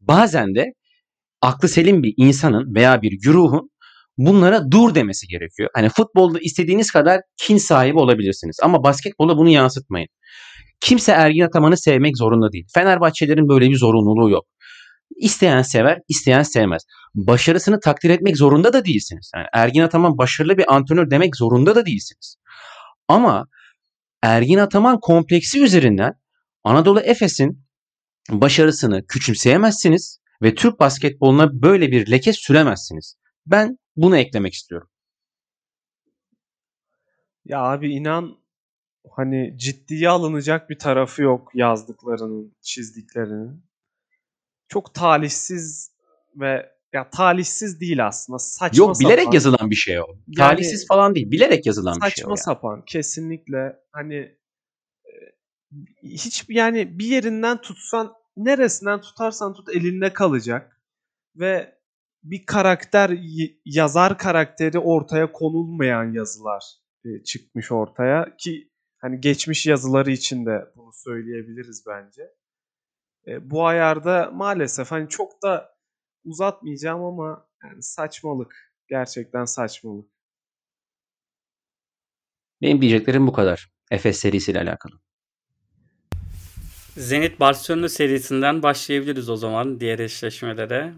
[0.00, 0.64] bazen de
[1.42, 3.70] aklı selim bir insanın veya bir güruhun
[4.18, 5.68] bunlara dur demesi gerekiyor.
[5.74, 10.08] Hani futbolda istediğiniz kadar kin sahibi olabilirsiniz ama basketbolda bunu yansıtmayın.
[10.80, 12.66] Kimse Ergin Ataman'ı sevmek zorunda değil.
[12.74, 14.44] Fenerbahçelerin böyle bir zorunluluğu yok.
[15.16, 16.82] İsteyen sever, isteyen sevmez.
[17.14, 19.30] Başarısını takdir etmek zorunda da değilsiniz.
[19.36, 22.36] Yani Ergin Ataman başarılı bir antrenör demek zorunda da değilsiniz.
[23.08, 23.46] Ama
[24.22, 26.12] Ergin Ataman kompleksi üzerinden
[26.64, 27.64] Anadolu Efes'in
[28.30, 33.16] başarısını küçümseyemezsiniz ve Türk basketboluna böyle bir leke süremezsiniz.
[33.46, 34.88] Ben bunu eklemek istiyorum.
[37.44, 38.38] Ya abi inan
[39.10, 43.69] hani ciddiye alınacak bir tarafı yok yazdıklarının, çizdiklerinin.
[44.70, 45.90] Çok talihsiz
[46.36, 48.38] ve ya talihsiz değil aslında.
[48.38, 49.32] Saçma Yok bilerek sapan.
[49.32, 50.04] yazılan bir şey o.
[50.26, 51.30] Yani, talihsiz falan değil.
[51.30, 52.28] Bilerek yazılan bir şey o.
[52.28, 53.76] Saçma sapan kesinlikle.
[53.92, 54.16] Hani
[55.04, 55.12] e,
[56.02, 60.80] hiç yani bir yerinden tutsan neresinden tutarsan tut elinde kalacak.
[61.36, 61.80] Ve
[62.22, 63.18] bir karakter
[63.64, 66.64] yazar karakteri ortaya konulmayan yazılar
[67.04, 72.22] e, çıkmış ortaya ki hani geçmiş yazıları için de bunu söyleyebiliriz bence.
[73.26, 75.74] E, bu ayarda maalesef hani çok da
[76.24, 78.70] uzatmayacağım ama yani saçmalık.
[78.88, 80.10] Gerçekten saçmalık.
[82.62, 83.70] Benim diyeceklerim bu kadar.
[83.90, 84.92] Efes serisiyle alakalı.
[86.96, 90.94] Zenit Barcelona serisinden başlayabiliriz o zaman diğer eşleşmelere.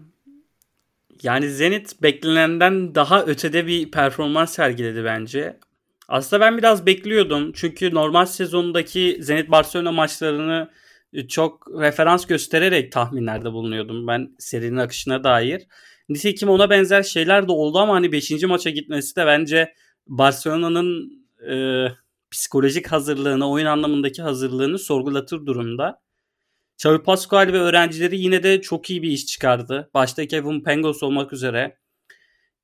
[1.23, 5.59] Yani Zenit beklenenden daha ötede bir performans sergiledi bence.
[6.07, 7.51] Aslında ben biraz bekliyordum.
[7.53, 10.69] Çünkü normal sezondaki Zenit Barcelona maçlarını
[11.27, 15.67] çok referans göstererek tahminlerde bulunuyordum ben serinin akışına dair.
[16.09, 18.43] Nitekim ona benzer şeyler de oldu ama hani 5.
[18.43, 19.73] maça gitmesi de bence
[20.07, 21.11] Barcelona'nın
[21.49, 21.87] e,
[22.31, 26.01] psikolojik hazırlığını, oyun anlamındaki hazırlığını sorgulatır durumda.
[26.77, 29.89] Xavi Pascual ve öğrencileri yine de çok iyi bir iş çıkardı.
[29.93, 31.77] Başta Kevin Pangos olmak üzere.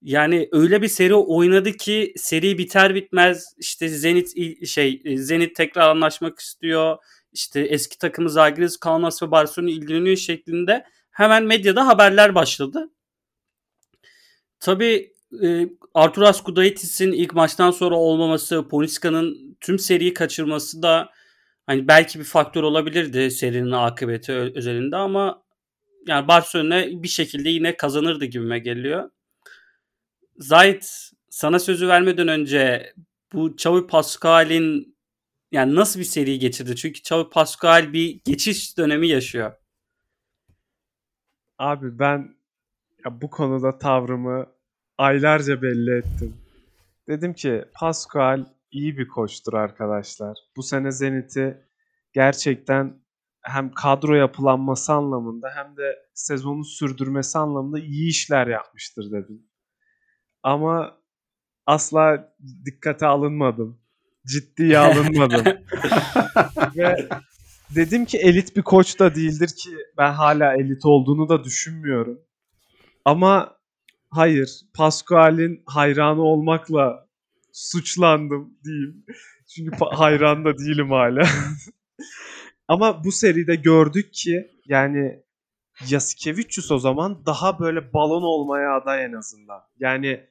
[0.01, 4.33] Yani öyle bir seri oynadı ki seri biter bitmez işte Zenit
[4.67, 6.97] şey Zenit tekrar anlaşmak istiyor
[7.33, 12.89] işte eski takımı Zagreus, Kaunas ve Barcelona ilgileniyor şeklinde hemen medyada haberler başladı.
[14.59, 15.13] Tabii
[15.43, 21.09] e, Arturas Kudaitis'in ilk maçtan sonra olmaması, Poliska'nın tüm seriyi kaçırması da
[21.65, 25.43] hani belki bir faktör olabilirdi serinin akıbeti özelinde ama
[26.07, 29.09] yani Barcelona bir şekilde yine kazanırdı gibime geliyor.
[30.37, 30.85] Zayt
[31.29, 32.93] sana sözü vermeden önce
[33.33, 34.88] bu Xavi Pascal'in
[35.51, 36.75] yani nasıl bir seri geçirdi?
[36.75, 39.53] Çünkü Xavi Pascual bir geçiş dönemi yaşıyor.
[41.57, 42.35] Abi ben
[43.05, 44.45] ya bu konuda tavrımı
[44.97, 46.37] aylarca belli ettim.
[47.07, 50.37] Dedim ki Pascual iyi bir koçtur arkadaşlar.
[50.55, 51.67] Bu sene Zenit'i
[52.13, 53.01] gerçekten
[53.41, 59.47] hem kadro yapılanması anlamında hem de sezonu sürdürmesi anlamında iyi işler yapmıştır dedim.
[60.43, 60.97] Ama
[61.65, 62.33] asla
[62.65, 63.78] dikkate alınmadım.
[64.31, 65.45] Ciddiye alınmadım.
[66.75, 67.09] Ve
[67.75, 72.19] dedim ki elit bir koç da değildir ki ben hala elit olduğunu da düşünmüyorum.
[73.05, 73.57] Ama
[74.09, 77.07] hayır Pascual'in hayranı olmakla
[77.53, 79.05] suçlandım diyeyim.
[79.55, 81.21] Çünkü hayran da değilim hala.
[82.67, 85.23] Ama bu seride gördük ki yani
[85.89, 89.61] Yasikevicius o zaman daha böyle balon olmaya aday en azından.
[89.79, 90.27] Yani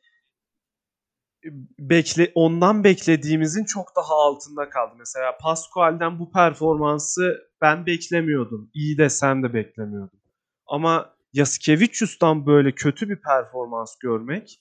[1.79, 4.95] bekle ondan beklediğimizin çok daha altında kaldı.
[4.99, 8.71] Mesela Pascual'den bu performansı ben beklemiyordum.
[8.75, 10.21] İyi desem de beklemiyordum.
[10.67, 14.61] Ama Yasikevicius'tan böyle kötü bir performans görmek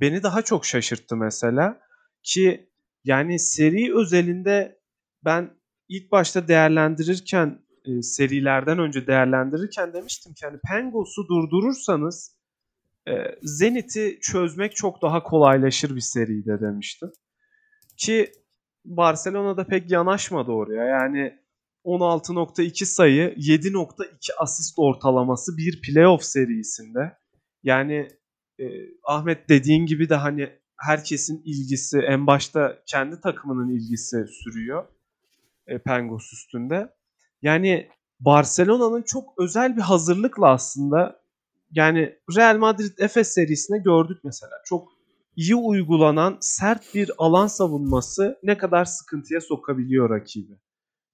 [0.00, 1.80] beni daha çok şaşırttı mesela.
[2.22, 2.70] Ki
[3.04, 4.80] yani seri özelinde
[5.24, 5.50] ben
[5.88, 12.37] ilk başta değerlendirirken e, serilerden önce değerlendirirken demiştim ki hani Pengos'u durdurursanız
[13.42, 17.10] Zenit'i çözmek çok daha kolaylaşır bir seride demiştim.
[17.96, 18.32] Ki
[18.84, 20.84] Barcelona'da pek yanaşmadı oraya.
[20.84, 21.38] Yani
[21.84, 27.18] 16.2 sayı, 7.2 asist ortalaması bir playoff serisinde.
[27.62, 28.08] Yani
[28.60, 28.64] e,
[29.04, 34.86] Ahmet dediğin gibi de hani herkesin ilgisi en başta kendi takımının ilgisi sürüyor
[35.66, 36.94] e, Pengos üstünde.
[37.42, 37.88] Yani
[38.20, 41.22] Barcelona'nın çok özel bir hazırlıkla aslında
[41.70, 44.52] yani Real Madrid Efes serisinde gördük mesela.
[44.64, 44.88] Çok
[45.36, 50.52] iyi uygulanan sert bir alan savunması ne kadar sıkıntıya sokabiliyor rakibi.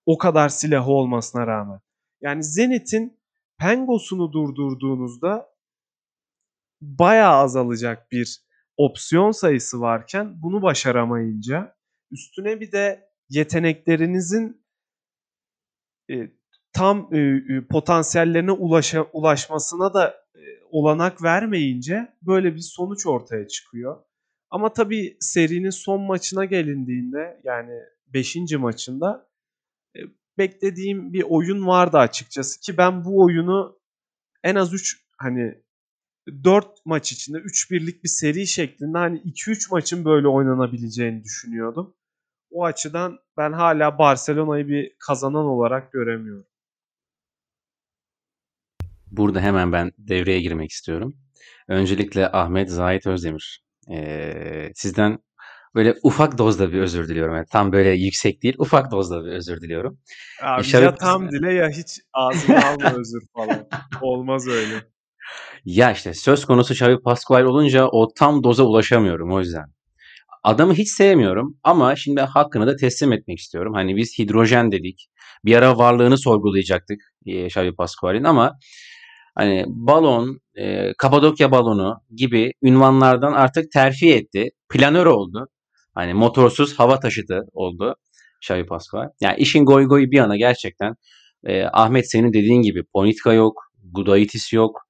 [0.07, 1.81] O kadar silahı olmasına rağmen.
[2.21, 3.21] Yani Zenit'in
[3.59, 5.49] Pengos'unu durdurduğunuzda
[6.81, 8.45] bayağı azalacak bir
[8.77, 11.77] opsiyon sayısı varken bunu başaramayınca
[12.11, 14.65] üstüne bir de yeteneklerinizin
[16.11, 16.15] e,
[16.73, 20.24] tam e, e, potansiyellerine ulaşa, ulaşmasına da
[20.75, 24.05] olanak vermeyince böyle bir sonuç ortaya çıkıyor.
[24.51, 28.37] Ama tabii serinin son maçına gelindiğinde yani 5.
[28.59, 29.29] maçında
[29.97, 30.01] e,
[30.39, 33.79] beklediğim bir oyun vardı açıkçası ki ben bu oyunu
[34.43, 35.63] en az 3 hani
[36.45, 41.95] 4 maç içinde 3 birlik bir seri şeklinde hani 2-3 maçın böyle oynanabileceğini düşünüyordum.
[42.51, 46.47] O açıdan ben hala Barcelona'yı bir kazanan olarak göremiyorum.
[49.17, 51.15] Burada hemen ben devreye girmek istiyorum.
[51.69, 53.65] Öncelikle Ahmet Zahit Özdemir.
[53.93, 55.19] Ee, sizden
[55.75, 57.37] böyle ufak dozda bir özür diliyorum.
[57.37, 59.99] Yani tam böyle yüksek değil, ufak dozda bir özür diliyorum.
[60.43, 63.69] Abi e, ya tam dile ya hiç ağzına alma özür falan.
[64.03, 64.75] Olmaz öyle.
[65.65, 69.75] Ya işte söz konusu Xavi Pascual olunca o tam doza ulaşamıyorum o yüzden.
[70.43, 73.75] Adamı hiç sevmiyorum ama şimdi hakkını da teslim etmek istiyorum.
[73.75, 75.09] Hani biz hidrojen dedik.
[75.45, 78.59] Bir ara varlığını sorgulayacaktık Xavi Pascual'in ama
[79.35, 84.51] hani balon, e, Kapadokya balonu gibi ünvanlardan artık terfi etti.
[84.69, 85.49] Planör oldu.
[85.95, 87.97] Hani motorsuz hava taşıtı oldu
[88.43, 89.09] Xavi Pascual.
[89.21, 90.95] Yani işin goy goyu bir yana gerçekten
[91.47, 94.81] e, Ahmet senin dediğin gibi Ponitka yok, Gudaitis yok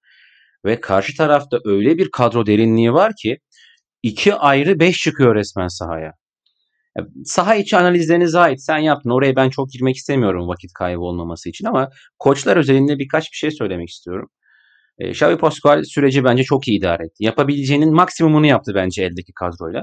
[0.65, 3.39] ve karşı tarafta öyle bir kadro derinliği var ki
[4.03, 6.13] iki ayrı beş çıkıyor resmen sahaya.
[7.25, 9.11] Saha içi analizlerinize ait sen yaptın.
[9.11, 13.51] Oraya ben çok girmek istemiyorum vakit kaybı olmaması için ama koçlar özelinde birkaç bir şey
[13.51, 14.29] söylemek istiyorum.
[14.99, 17.25] E, Xavi Pascual süreci bence çok iyi idare etti.
[17.25, 19.83] Yapabileceğinin maksimumunu yaptı bence eldeki kadroyla.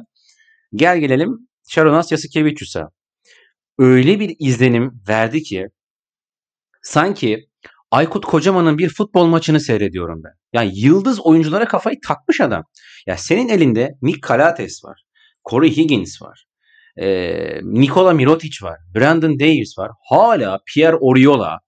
[0.75, 1.37] Gel gelelim
[1.69, 2.89] Sharonas Yasikevicius'a.
[3.79, 5.67] Öyle bir izlenim verdi ki
[6.81, 7.47] sanki
[7.91, 10.31] Aykut Kocaman'ın bir futbol maçını seyrediyorum ben.
[10.53, 12.63] Yani yıldız oyunculara kafayı takmış adam.
[13.07, 15.03] Ya senin elinde Nick Calates var.
[15.49, 16.45] Corey Higgins var.
[16.97, 17.07] E,
[17.63, 18.79] Nikola Mirotic var.
[18.95, 19.91] Brandon Davis var.
[20.09, 21.59] Hala Pierre Oriola,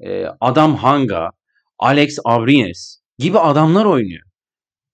[0.00, 1.30] e, Adam Hanga,
[1.78, 4.22] Alex Abrines gibi adamlar oynuyor.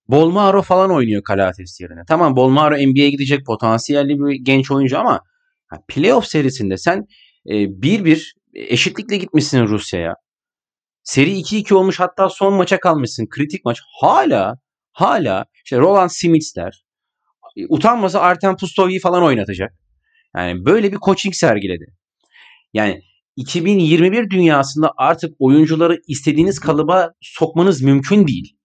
[0.08, 2.00] Bolmaro falan oynuyor Calates yerine.
[2.08, 5.20] Tamam Bolmaro NBA'ye gidecek potansiyelli bir genç oyuncu ama
[5.88, 6.98] playoff serisinde sen
[7.46, 7.52] e,
[7.82, 10.14] bir bir eşitlikle gitmişsin Rusya'ya.
[11.02, 13.26] Seri 2-2 olmuş hatta son maça kalmışsın.
[13.30, 13.80] Kritik maç.
[14.00, 14.56] Hala
[14.92, 16.89] hala işte Roland Smits'ler e,
[17.68, 19.72] utanmasa Artem Pustovi'yi falan oynatacak.
[20.36, 21.84] Yani böyle bir coaching sergiledi.
[22.74, 23.00] Yani
[23.36, 28.56] 2021 dünyasında artık oyuncuları istediğiniz kalıba sokmanız mümkün değil.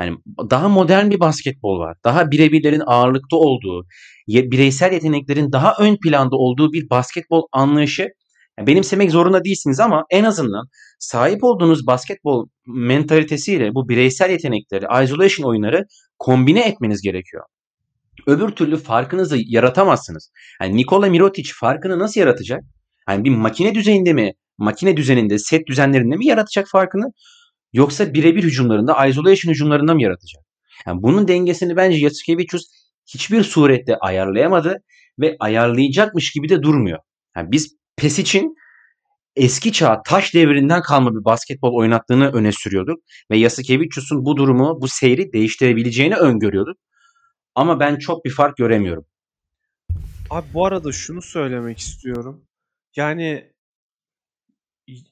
[0.00, 0.16] Yani
[0.50, 1.96] daha modern bir basketbol var.
[2.04, 3.86] Daha birebirlerin ağırlıkta olduğu,
[4.28, 8.08] bireysel yeteneklerin daha ön planda olduğu bir basketbol anlayışı
[8.58, 10.68] yani benimsemek zorunda değilsiniz ama en azından
[10.98, 15.84] sahip olduğunuz basketbol mentalitesiyle bu bireysel yetenekleri, isolation oyunları
[16.18, 17.44] kombine etmeniz gerekiyor.
[18.26, 20.30] Öbür türlü farkınızı yaratamazsınız.
[20.62, 22.60] Yani Nikola Mirotic farkını nasıl yaratacak?
[23.08, 27.04] Yani bir makine düzeyinde mi, makine düzeninde, set düzenlerinde mi yaratacak farkını?
[27.72, 30.44] Yoksa birebir hücumlarında, isolation hücumlarında mı yaratacak?
[30.86, 32.62] Yani bunun dengesini bence Yasikevicius
[33.14, 34.76] hiçbir surette ayarlayamadı
[35.20, 36.98] ve ayarlayacakmış gibi de durmuyor.
[37.36, 38.54] Yani biz PES için
[39.36, 42.98] eski çağ taş devrinden kalma bir basketbol oynattığını öne sürüyorduk
[43.30, 46.76] ve Yasikevicius'un bu durumu, bu seyri değiştirebileceğini öngörüyorduk.
[47.60, 49.06] Ama ben çok bir fark göremiyorum.
[50.30, 52.46] Abi bu arada şunu söylemek istiyorum.
[52.96, 53.54] Yani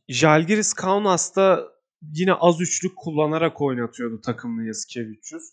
[0.09, 1.69] Jalgiris Kaunas'ta
[2.03, 5.45] yine az üçlük kullanarak oynatıyordu takımını Yasikevicius.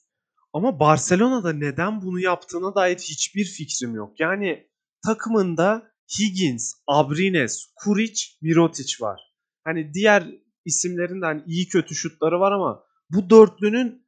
[0.54, 4.20] Ama Barcelona'da neden bunu yaptığına dair hiçbir fikrim yok.
[4.20, 4.68] Yani
[5.06, 9.22] takımında Higgins, Abrines, Kuric, Mirotic var.
[9.64, 10.32] Hani diğer
[10.66, 14.08] isimlerin de hani iyi kötü şutları var ama bu dörtlünün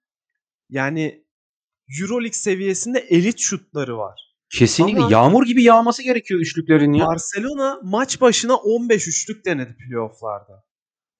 [0.69, 1.26] yani
[2.01, 4.27] Euroleague seviyesinde elit şutları var.
[4.49, 7.07] Kesinlikle Ama yağmur gibi yağması gerekiyor üçlüklerin ya.
[7.07, 10.65] Barcelona maç başına 15 üçlük denedi playofflarda.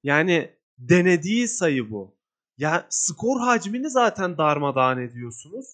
[0.03, 2.17] Yani denediği sayı bu.
[2.57, 5.65] Ya skor hacmini zaten darmadağın ediyorsunuz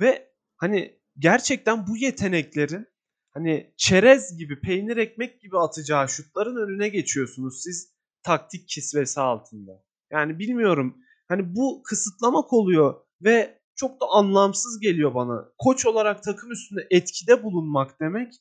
[0.00, 2.84] ve hani gerçekten bu yetenekleri
[3.30, 9.84] hani çerez gibi, peynir ekmek gibi atacağı şutların önüne geçiyorsunuz siz taktik kisvesi altında.
[10.10, 10.96] Yani bilmiyorum.
[11.28, 15.44] Hani bu kısıtlamak oluyor ve çok da anlamsız geliyor bana.
[15.58, 18.32] Koç olarak takım üstünde etkide bulunmak demek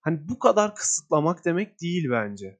[0.00, 2.58] hani bu kadar kısıtlamak demek değil bence.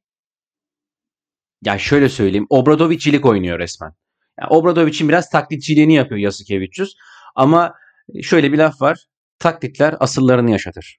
[1.64, 2.46] Ya şöyle söyleyeyim.
[2.50, 3.94] Obradovic'cilik oynuyor resmen.
[4.40, 6.94] Yani Obradovic'in biraz taklitçiliğini yapıyor Yasikevicius.
[7.34, 7.74] Ama
[8.22, 9.06] şöyle bir laf var.
[9.38, 10.98] Taklitler asıllarını yaşatır.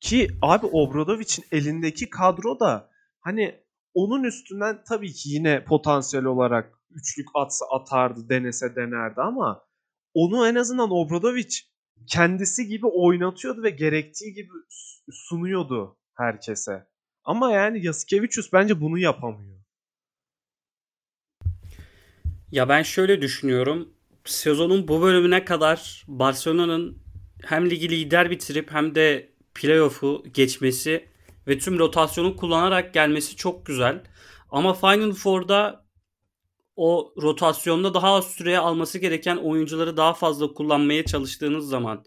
[0.00, 3.62] Ki abi Obradovic'in elindeki kadro da hani
[3.94, 9.64] onun üstünden tabii ki yine potansiyel olarak üçlük atsa atardı, denese denerdi ama
[10.14, 11.56] onu en azından Obradovic
[12.06, 14.52] kendisi gibi oynatıyordu ve gerektiği gibi
[15.10, 16.86] sunuyordu herkese.
[17.24, 19.62] Ama yani Yasikevicius bence bunu yapamıyor.
[22.50, 23.94] Ya ben şöyle düşünüyorum.
[24.24, 26.98] Sezonun bu bölümüne kadar Barcelona'nın
[27.42, 31.08] hem ligi lider bitirip hem de playoff'u geçmesi
[31.48, 34.02] ve tüm rotasyonu kullanarak gelmesi çok güzel.
[34.50, 35.86] Ama Final Four'da
[36.84, 42.04] o rotasyonda daha az süreye alması gereken oyuncuları daha fazla kullanmaya çalıştığınız zaman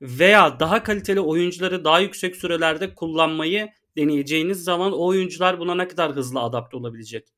[0.00, 6.12] veya daha kaliteli oyuncuları daha yüksek sürelerde kullanmayı deneyeceğiniz zaman o oyuncular buna ne kadar
[6.12, 7.28] hızlı adapte olabilecek?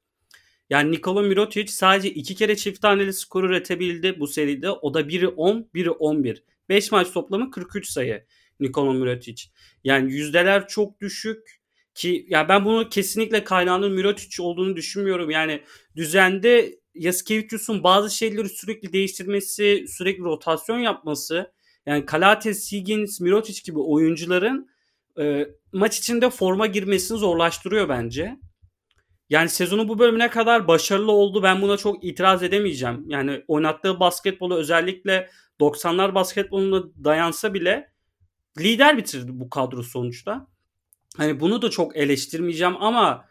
[0.70, 4.70] Yani Nikola Mirotic sadece iki kere çift taneli skor üretebildi bu seride.
[4.70, 6.44] O da biri 10, biri 11.
[6.68, 8.24] 5 maç toplamı 43 sayı
[8.60, 9.42] Nikola Mirotic.
[9.84, 11.57] Yani yüzdeler çok düşük
[11.98, 15.30] ki ya ben bunu kesinlikle kaynağının Mirotic olduğunu düşünmüyorum.
[15.30, 15.62] Yani
[15.96, 21.52] düzende Yasikevicius'un bazı şeyleri sürekli değiştirmesi, sürekli rotasyon yapması
[21.86, 24.70] yani Kalates, Higgins, Mirotic gibi oyuncuların
[25.20, 28.36] e, maç içinde forma girmesini zorlaştırıyor bence.
[29.30, 31.42] Yani sezonun bu bölümüne kadar başarılı oldu.
[31.42, 33.04] Ben buna çok itiraz edemeyeceğim.
[33.08, 35.30] Yani oynattığı basketbolu özellikle
[35.60, 37.92] 90'lar basketboluna dayansa bile
[38.58, 40.46] lider bitirdi bu kadro sonuçta.
[41.18, 43.28] Hani bunu da çok eleştirmeyeceğim ama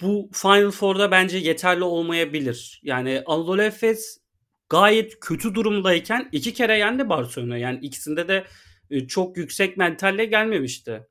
[0.00, 2.80] bu Final Four'da bence yeterli olmayabilir.
[2.82, 4.20] Yani Anadolu Efes
[4.68, 7.58] gayet kötü durumdayken iki kere yendi Barcelona.
[7.58, 8.44] Yani ikisinde de
[8.90, 11.06] e, çok yüksek mentalle gelmemişti.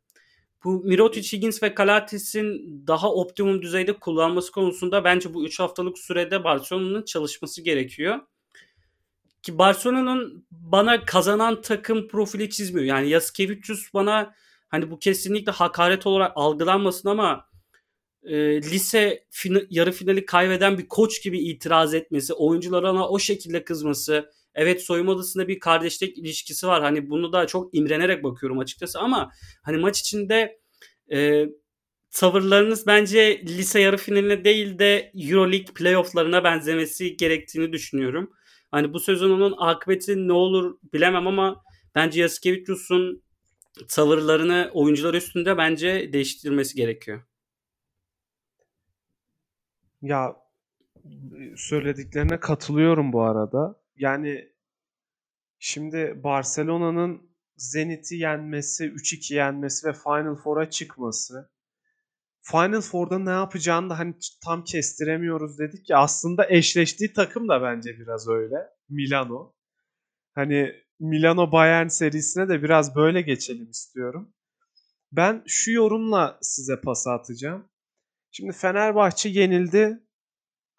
[0.63, 6.43] Bu Mirotic, Higgins ve Kalates'in daha optimum düzeyde kullanması konusunda bence bu 3 haftalık sürede
[6.43, 8.19] Barcelona'nın çalışması gerekiyor.
[9.43, 12.85] Ki Barcelona'nın bana kazanan takım profili çizmiyor.
[12.85, 14.33] Yani Yaskevicius bana
[14.69, 17.47] hani bu kesinlikle hakaret olarak algılanmasın ama
[18.23, 23.63] e, lise fin- yarı finali kaybeden bir koç gibi itiraz etmesi, oyunculara ona o şekilde
[23.63, 24.31] kızması.
[24.55, 26.81] Evet soyunma odasında bir kardeşlik ilişkisi var.
[26.81, 29.31] Hani bunu da çok imrenerek bakıyorum açıkçası ama
[29.63, 30.59] hani maç içinde
[31.11, 31.45] e,
[32.11, 38.31] tavırlarınız bence lise yarı finaline değil de Euroleague playofflarına benzemesi gerektiğini düşünüyorum.
[38.71, 41.63] Hani bu sezonun akıbeti ne olur bilemem ama
[41.95, 43.23] bence Yasikevicius'un
[43.89, 47.21] tavırlarını oyuncular üstünde bence değiştirmesi gerekiyor.
[50.01, 50.35] Ya
[51.55, 53.81] söylediklerine katılıyorum bu arada.
[53.95, 54.51] Yani
[55.59, 61.49] şimdi Barcelona'nın Zenit'i yenmesi, 3-2 yenmesi ve Final Four'a çıkması.
[62.41, 67.99] Final Four'da ne yapacağını da hani tam kestiremiyoruz dedik ya aslında eşleştiği takım da bence
[67.99, 68.55] biraz öyle.
[68.89, 69.53] Milano.
[70.35, 74.33] Hani Milano Bayern serisine de biraz böyle geçelim istiyorum.
[75.11, 77.69] Ben şu yorumla size pas atacağım.
[78.31, 79.99] Şimdi Fenerbahçe yenildi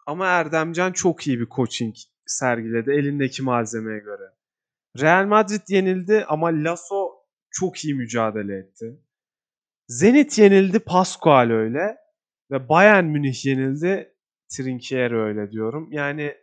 [0.07, 1.95] ama Erdemcan çok iyi bir coaching
[2.25, 4.23] sergiledi elindeki malzemeye göre.
[4.99, 7.09] Real Madrid yenildi ama Lasso
[7.51, 8.99] çok iyi mücadele etti.
[9.87, 11.97] Zenit yenildi, Pascual öyle.
[12.51, 14.15] Ve Bayern Münih yenildi,
[14.57, 15.91] Trinkieri öyle diyorum.
[15.91, 16.35] Yani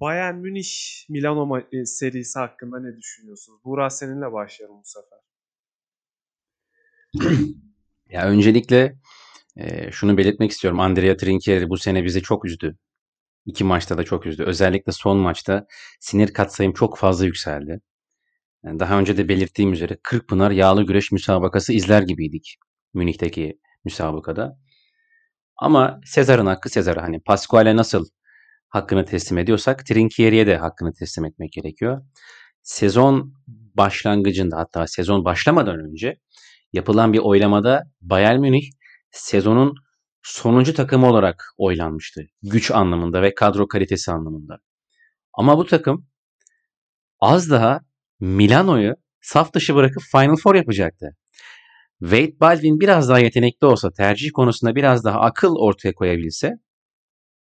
[0.00, 3.60] Bayern Münih Milano e, serisi hakkında ne düşünüyorsunuz?
[3.64, 5.18] Buğra seninle başlayalım bu sefer.
[8.08, 8.96] ya öncelikle
[9.56, 10.80] e, şunu belirtmek istiyorum.
[10.80, 12.76] Andrea Trinkieri bu sene bizi çok üzdü.
[13.46, 14.42] İki maçta da çok üzdü.
[14.42, 15.66] Özellikle son maçta
[16.00, 17.80] sinir katsayım çok fazla yükseldi.
[18.64, 22.56] Yani daha önce de belirttiğim üzere Kırkpınar yağlı güreş müsabakası izler gibiydik
[22.94, 24.58] Münih'teki müsabakada.
[25.56, 27.02] Ama Sezar'ın hakkı Sezar'a.
[27.02, 28.06] Hani Pasquale nasıl
[28.68, 32.02] hakkını teslim ediyorsak Trinkieri'ye de hakkını teslim etmek gerekiyor.
[32.62, 33.34] Sezon
[33.74, 36.16] başlangıcında hatta sezon başlamadan önce
[36.72, 38.70] yapılan bir oylamada Bayern Münih
[39.10, 39.74] sezonun
[40.22, 42.22] sonuncu takımı olarak oylanmıştı.
[42.42, 44.58] Güç anlamında ve kadro kalitesi anlamında.
[45.32, 46.06] Ama bu takım
[47.20, 47.80] az daha
[48.20, 51.16] Milano'yu saf dışı bırakıp Final Four yapacaktı.
[52.00, 56.52] Wade Baldwin biraz daha yetenekli olsa, tercih konusunda biraz daha akıl ortaya koyabilse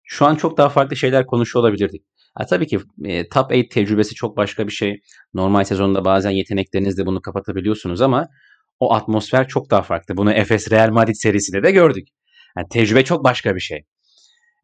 [0.04, 2.02] şu an çok daha farklı şeyler konuşuyor olabilirdik.
[2.34, 5.00] Ha, tabii ki e, top 8 tecrübesi çok başka bir şey.
[5.34, 8.28] Normal sezonda bazen yeteneklerinizle bunu kapatabiliyorsunuz ama
[8.80, 10.16] o atmosfer çok daha farklı.
[10.16, 12.08] Bunu Efes Real Madrid serisinde de gördük.
[12.56, 13.84] Yani tecrübe çok başka bir şey.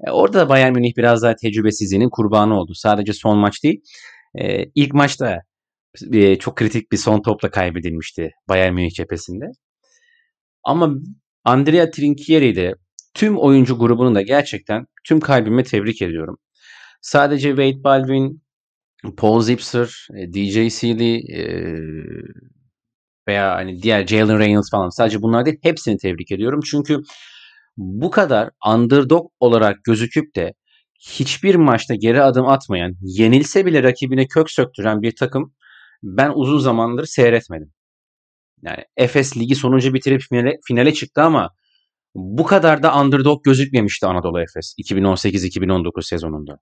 [0.06, 2.74] E, orada da Bayern Münih biraz daha tecrübesizliğinin kurbanı oldu.
[2.74, 3.80] Sadece son maç değil.
[4.34, 5.38] E, ilk maçta
[6.12, 9.44] e, çok kritik bir son topla kaybedilmişti Bayern Münih cephesinde.
[10.64, 10.94] Ama
[11.44, 12.74] Andrea Trinchieri de
[13.14, 16.38] tüm oyuncu grubunu da gerçekten tüm kalbime tebrik ediyorum.
[17.00, 18.42] Sadece Wade Baldwin,
[19.16, 21.44] Paul Zipser, e, DJ Sealy e,
[23.28, 26.60] veya hani diğer Jalen Reynolds falan sadece bunlar değil hepsini tebrik ediyorum.
[26.70, 27.02] Çünkü
[27.76, 30.54] bu kadar underdog olarak gözüküp de
[31.00, 35.54] hiçbir maçta geri adım atmayan, yenilse bile rakibine kök söktüren bir takım
[36.02, 37.72] ben uzun zamandır seyretmedim.
[38.62, 41.50] Yani Efes ligi sonuncu bitirip finale, finale çıktı ama
[42.14, 46.58] bu kadar da underdog gözükmemişti Anadolu Efes 2018-2019 sezonunda.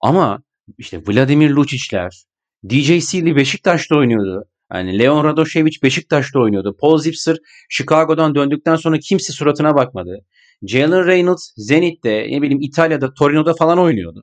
[0.00, 0.42] Ama
[0.78, 2.24] işte Vladimir Lucic'ler,
[2.70, 4.44] DJ Sealy Beşiktaş'ta oynuyordu.
[4.72, 6.76] Yani Leon Radošević Beşiktaş'ta oynuyordu.
[6.80, 7.36] Paul Zipser
[7.68, 10.18] Chicago'dan döndükten sonra kimse suratına bakmadı.
[10.62, 14.22] Jalen Reynolds Zenit'te, ne bileyim İtalya'da, Torino'da falan oynuyordu.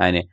[0.00, 0.28] Yani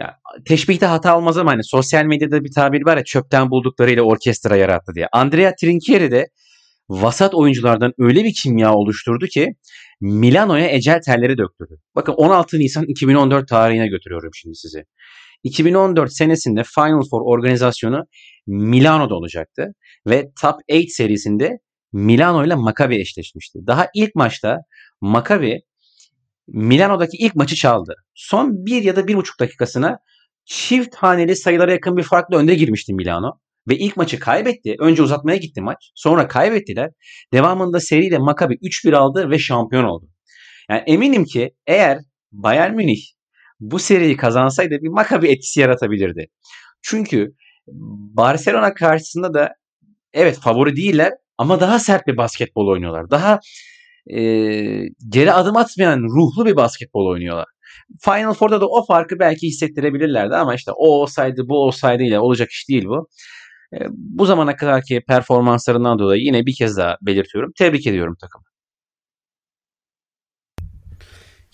[0.00, 4.56] ya, teşbihte hata olmaz ama hani sosyal medyada bir tabir var ya çöpten bulduklarıyla orkestra
[4.56, 5.08] yarattı diye.
[5.12, 6.28] Andrea Trinchieri de
[6.88, 9.54] vasat oyunculardan öyle bir kimya oluşturdu ki
[10.00, 11.76] Milano'ya ecel terleri döktürdü.
[11.94, 14.84] Bakın 16 Nisan 2014 tarihine götürüyorum şimdi sizi.
[15.42, 18.04] 2014 senesinde Final Four organizasyonu
[18.46, 19.74] Milano'da olacaktı
[20.06, 21.58] ve Top 8 serisinde
[21.92, 23.58] Milano ile Maccabi eşleşmişti.
[23.66, 24.58] Daha ilk maçta
[25.00, 25.60] Maccabi
[26.48, 27.94] Milano'daki ilk maçı çaldı.
[28.14, 29.98] Son bir ya da bir buçuk dakikasına
[30.44, 33.40] çift haneli sayılara yakın bir farklı önde girmişti Milano.
[33.68, 34.76] Ve ilk maçı kaybetti.
[34.78, 35.90] Önce uzatmaya gitti maç.
[35.94, 36.90] Sonra kaybettiler.
[37.32, 40.08] Devamında seriyle Maccabi 3-1 aldı ve şampiyon oldu.
[40.70, 41.98] Yani eminim ki eğer
[42.32, 43.02] Bayern Münih
[43.60, 46.26] bu seriyi kazansaydı bir Maccabi etkisi yaratabilirdi.
[46.82, 47.34] Çünkü
[48.16, 49.54] Barcelona karşısında da
[50.12, 53.10] evet favori değiller ama daha sert bir basketbol oynuyorlar.
[53.10, 53.40] Daha
[54.06, 54.20] e,
[55.08, 57.46] geri adım atmayan ruhlu bir basketbol oynuyorlar.
[58.00, 62.50] Final Four'da da o farkı belki hissettirebilirlerdi ama işte o olsaydı bu olsaydı ile olacak
[62.50, 63.08] iş değil bu.
[63.74, 67.52] E, bu zamana kadarki performanslarından dolayı yine bir kez daha belirtiyorum.
[67.58, 68.44] Tebrik ediyorum takımı.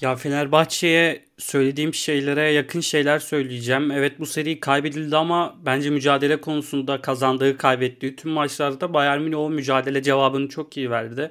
[0.00, 3.90] Ya Fenerbahçe'ye söylediğim şeylere yakın şeyler söyleyeceğim.
[3.90, 9.50] Evet bu seri kaybedildi ama bence mücadele konusunda kazandığı, kaybettiği tüm maçlarda Bayern Münih o
[9.50, 11.30] mücadele cevabını çok iyi verdi.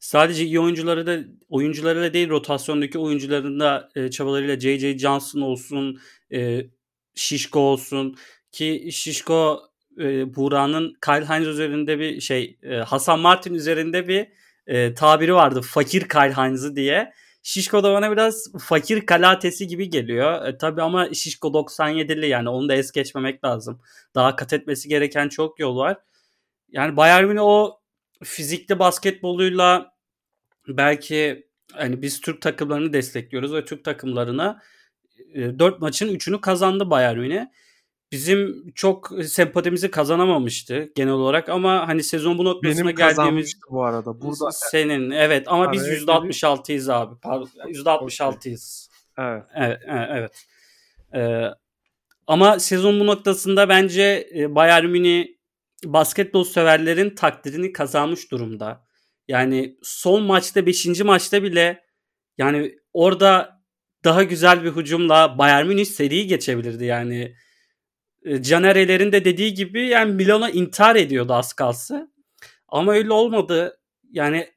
[0.00, 1.18] Sadece iyi oyuncuları da
[1.48, 6.00] oyuncuları da değil rotasyondaki oyuncuların da e, çabalarıyla JJ Johnson olsun,
[6.32, 6.66] e,
[7.14, 8.16] Şişko olsun
[8.52, 9.60] ki Şişko
[9.98, 14.28] e, Buğra'nın Kyle Hines üzerinde bir şey e, Hasan Martin üzerinde bir
[14.66, 15.60] e, tabiri vardı.
[15.62, 17.12] Fakir Kyle Hines'ı diye.
[17.42, 20.46] Şişko da bana biraz fakir kalatesi gibi geliyor.
[20.46, 23.80] E, tabii ama Şişko 97'li yani onu da es geçmemek lazım.
[24.14, 25.96] Daha kat etmesi gereken çok yol var.
[26.68, 27.80] Yani Bayern Münih o
[28.24, 29.92] fizikli basketboluyla
[30.68, 34.62] belki hani biz Türk takımlarını destekliyoruz ve Türk takımlarına
[35.34, 37.46] e, 4 maçın 3'ünü kazandı Bayern Münih.
[38.12, 44.20] Bizim çok sempatimizi kazanamamıştı genel olarak ama hani sezon bu noktasına Benim geldiğimiz bu arada.
[44.20, 47.20] Burada senin evet ama biz Araya %66'yız abi.
[47.22, 48.88] Pardon, %66'yız.
[49.18, 49.42] evet.
[49.54, 50.08] Evet, evet.
[50.10, 50.46] evet.
[51.14, 51.50] Ee,
[52.26, 55.26] ama sezon bu noktasında bence e, Bayern Münih
[55.84, 58.84] basketbol severlerin takdirini kazanmış durumda.
[59.28, 61.00] Yani son maçta 5.
[61.00, 61.82] maçta bile
[62.38, 63.62] yani orada
[64.04, 67.34] daha güzel bir hücumla Bayern Münih seriyi geçebilirdi yani.
[68.24, 72.12] E, Caner'lerin de dediği gibi yani Milan'a intihar ediyordu az kalsı.
[72.68, 73.78] Ama öyle olmadı.
[74.10, 74.48] Yani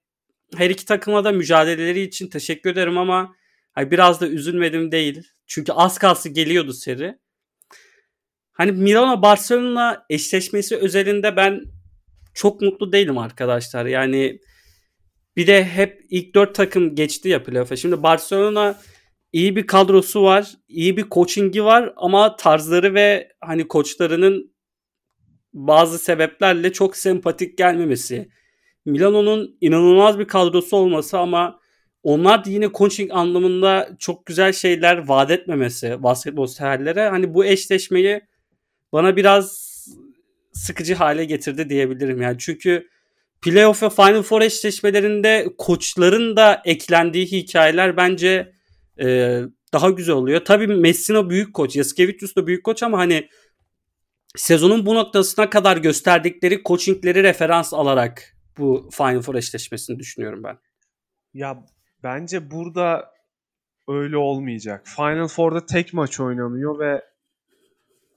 [0.55, 3.35] her iki takıma da mücadeleleri için teşekkür ederim ama
[3.73, 5.23] hani biraz da üzülmedim değil.
[5.47, 7.17] Çünkü az kalsı geliyordu seri.
[8.51, 11.61] Hani Milano Barcelona eşleşmesi özelinde ben
[12.33, 13.85] çok mutlu değilim arkadaşlar.
[13.85, 14.39] Yani
[15.35, 17.75] bir de hep ilk dört takım geçti ya playoff'a.
[17.75, 18.79] Şimdi Barcelona
[19.35, 24.55] iyi bir kadrosu var, iyi bir coachingi var ama tarzları ve hani koçlarının
[25.53, 28.29] bazı sebeplerle çok sempatik gelmemesi.
[28.85, 31.59] Milano'nun inanılmaz bir kadrosu olması ama
[32.03, 37.09] onlar da yine coaching anlamında çok güzel şeyler vaat etmemesi basketbol severlere.
[37.09, 38.21] Hani bu eşleşmeyi
[38.93, 39.75] bana biraz
[40.53, 42.35] sıkıcı hale getirdi diyebilirim yani.
[42.39, 42.87] Çünkü
[43.41, 48.54] playoff ve Final Four eşleşmelerinde koçların da eklendiği hikayeler bence
[49.01, 49.41] e,
[49.73, 50.45] daha güzel oluyor.
[50.45, 53.29] Tabii Messina büyük koç, Yaskevicius da büyük koç ama hani
[54.35, 60.57] sezonun bu noktasına kadar gösterdikleri coachingleri referans alarak bu Final Four eşleşmesini düşünüyorum ben.
[61.33, 61.65] Ya
[62.03, 63.11] bence burada
[63.87, 64.87] öyle olmayacak.
[64.95, 67.03] Final Four'da tek maç oynanıyor ve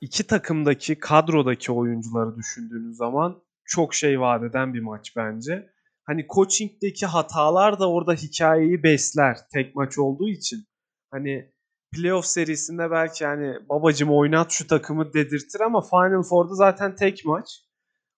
[0.01, 5.71] iki takımdaki kadrodaki oyuncuları düşündüğünüz zaman çok şey vaat eden bir maç bence.
[6.09, 10.65] Hani coaching'deki hatalar da orada hikayeyi besler tek maç olduğu için.
[11.11, 11.53] Hani
[11.93, 17.47] playoff serisinde belki hani babacım oynat şu takımı dedirtir ama Final Four'da zaten tek maç.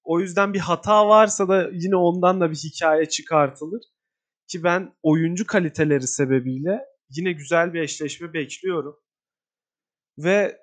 [0.04, 3.82] O yüzden bir hata varsa da yine ondan da bir hikaye çıkartılır.
[4.48, 6.80] Ki ben oyuncu kaliteleri sebebiyle
[7.10, 8.96] yine güzel bir eşleşme bekliyorum.
[10.18, 10.58] Ve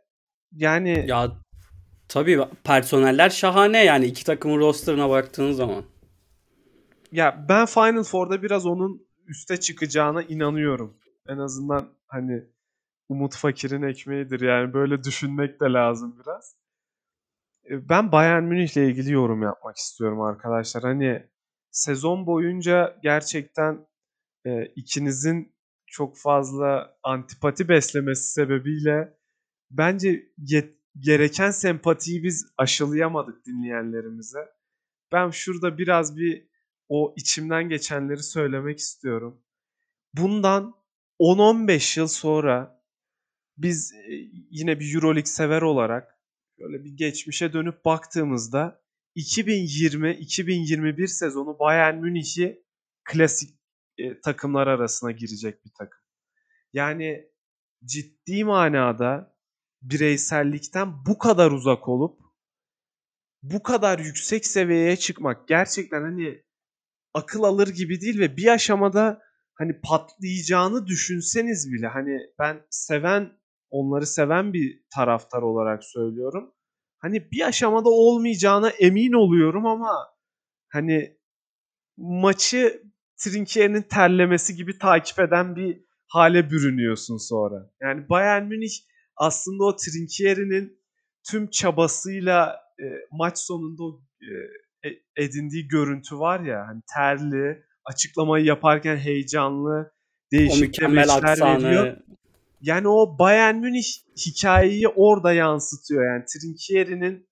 [0.52, 1.32] yani Ya
[2.08, 5.97] tabii personeller şahane yani iki takımın rosterına baktığın zaman.
[7.12, 10.98] Ya ben Final Four'da biraz onun üste çıkacağına inanıyorum.
[11.28, 12.44] En azından hani
[13.10, 16.56] Umut Fakir'in ekmeğidir yani böyle düşünmek de lazım biraz.
[17.70, 20.84] E, Ben Bayern Münih'le ilgili yorum yapmak istiyorum arkadaşlar.
[20.84, 21.30] Hani
[21.72, 23.88] sezon boyunca gerçekten
[24.46, 25.56] e, ikinizin
[25.88, 29.18] çok fazla antipati beslemesi sebebiyle
[29.72, 34.40] bence yet- gereken sempatiyi biz aşılayamadık dinleyenlerimize.
[35.12, 36.47] Ben şurada biraz bir
[36.90, 39.44] o içimden geçenleri söylemek istiyorum.
[40.14, 40.76] Bundan
[41.20, 42.84] 10-15 yıl sonra
[43.58, 44.14] biz e,
[44.52, 46.18] yine bir Euroleague sever olarak
[46.60, 48.82] böyle bir geçmişe dönüp baktığımızda
[49.16, 52.64] 2020-2021 sezonu Bayern Münih'i
[53.04, 53.60] klasik
[53.98, 56.00] e, takımlar arasına girecek bir takım.
[56.74, 57.32] Yani
[57.86, 59.38] ciddi manada
[59.82, 62.20] bireysellikten bu kadar uzak olup
[63.44, 66.44] bu kadar yüksek seviyeye çıkmak gerçekten hani
[67.18, 69.22] akıl alır gibi değil ve bir aşamada
[69.54, 73.32] hani patlayacağını düşünseniz bile hani ben seven
[73.70, 76.54] onları seven bir taraftar olarak söylüyorum.
[77.00, 79.94] Hani bir aşamada olmayacağına emin oluyorum ama
[80.70, 81.18] hani
[81.98, 82.84] maçı
[83.24, 87.72] Trinkier'in terlemesi gibi takip eden bir hale bürünüyorsun sonra.
[87.82, 88.74] Yani Bayern Münih
[89.16, 90.80] aslında o Trinkier'in
[91.32, 94.32] tüm çabasıyla e, maç sonunda o e,
[95.16, 99.92] edindiği görüntü var ya hani terli, açıklamayı yaparken heyecanlı,
[100.32, 101.64] değişik aksanı.
[101.64, 101.98] veriyor.
[102.62, 103.86] Yani o Bayern Münih
[104.26, 106.06] hikayeyi orada yansıtıyor.
[106.06, 107.28] Yani Trinkier'in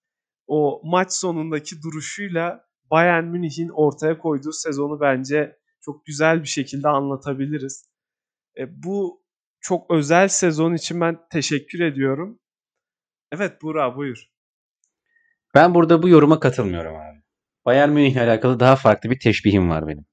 [0.48, 7.90] o maç sonundaki duruşuyla Bayern Münih'in ortaya koyduğu sezonu bence çok güzel bir şekilde anlatabiliriz.
[8.58, 9.24] E, bu
[9.60, 12.40] çok özel sezon için ben teşekkür ediyorum.
[13.32, 14.30] Evet Burak buyur.
[15.56, 17.25] Ben burada bu yoruma katılmıyorum abi.
[17.66, 20.06] Bayern Münih'le alakalı daha farklı bir teşbihim var benim.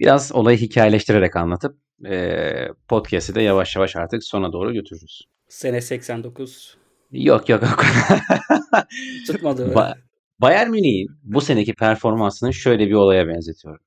[0.00, 5.28] Biraz olayı hikayeleştirerek anlatıp e, podcast'i de yavaş yavaş artık sona doğru götürürüz.
[5.48, 6.78] Sene 89.
[7.12, 7.84] Yok yok yok.
[9.26, 9.72] Tutmadı.
[9.74, 9.98] Ba-
[10.38, 13.84] Bayern Münih'in bu seneki performansını şöyle bir olaya benzetiyorum.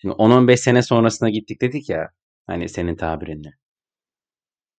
[0.00, 2.10] Şimdi 10-15 sene sonrasına gittik dedik ya
[2.46, 3.50] hani senin tabirinle.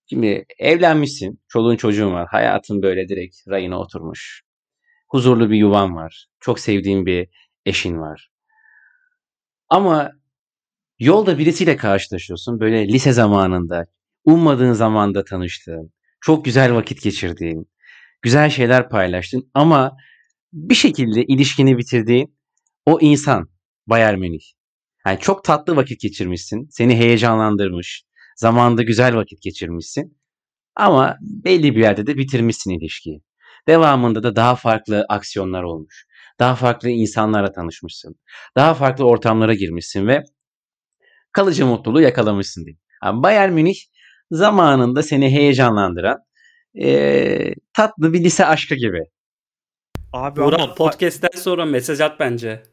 [0.10, 4.42] Şimdi evlenmişsin, çoluğun çocuğun var, hayatın böyle direkt rayına oturmuş.
[5.10, 7.28] Huzurlu bir yuvan var, çok sevdiğin bir
[7.66, 8.30] eşin var.
[9.70, 10.12] Ama
[11.00, 13.86] yolda birisiyle karşılaşıyorsun böyle lise zamanında,
[14.26, 17.70] ummadığın zamanda tanıştığın, çok güzel vakit geçirdiğin,
[18.22, 19.98] Güzel şeyler paylaştın ama
[20.54, 22.38] bir şekilde ilişkini bitirdiğin
[22.86, 23.50] o insan
[23.88, 24.44] Bayern Münih.
[25.06, 26.68] Yani çok tatlı vakit geçirmişsin.
[26.72, 28.04] Seni heyecanlandırmış.
[28.36, 30.18] Zamanında güzel vakit geçirmişsin.
[30.76, 33.22] Ama belli bir yerde de bitirmişsin ilişkiyi.
[33.68, 36.08] Devamında da daha farklı aksiyonlar olmuş.
[36.40, 38.16] Daha farklı insanlarla tanışmışsın.
[38.56, 40.24] Daha farklı ortamlara girmişsin ve
[41.32, 42.80] kalıcı mutluluğu yakalamışsın diyeyim.
[43.04, 43.78] Yani Bayern Münih
[44.32, 46.18] zamanında seni heyecanlandıran
[46.82, 49.04] e, tatlı bir lise aşkı gibi.
[50.14, 52.64] Abi Burak ama podcast'ten sonra mesaj at bence.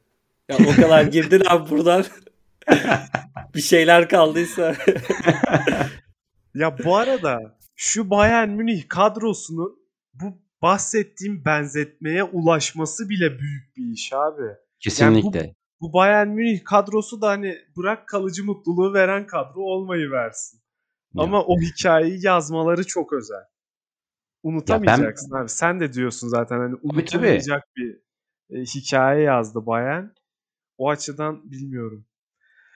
[0.49, 2.05] Ya o kadar girdin abi buradan.
[3.55, 4.75] bir şeyler kaldıysa.
[6.55, 9.79] ya bu arada şu Bayern Münih kadrosunun
[10.15, 14.43] bu bahsettiğim benzetmeye ulaşması bile büyük bir iş abi.
[14.81, 15.55] Kesinlikle.
[15.81, 20.61] Bu Bayern Münih kadrosu da hani bırak kalıcı mutluluğu veren kadro olmayı versin.
[21.15, 21.23] Ya.
[21.23, 23.45] Ama o hikayeyi yazmaları çok özel.
[24.43, 25.49] Unutamayacaksın abi.
[25.49, 28.01] Sen de diyorsun zaten hani unutulmayacak bir
[28.51, 30.05] e, hikaye yazdı Bayern.
[30.79, 32.07] O açıdan bilmiyorum.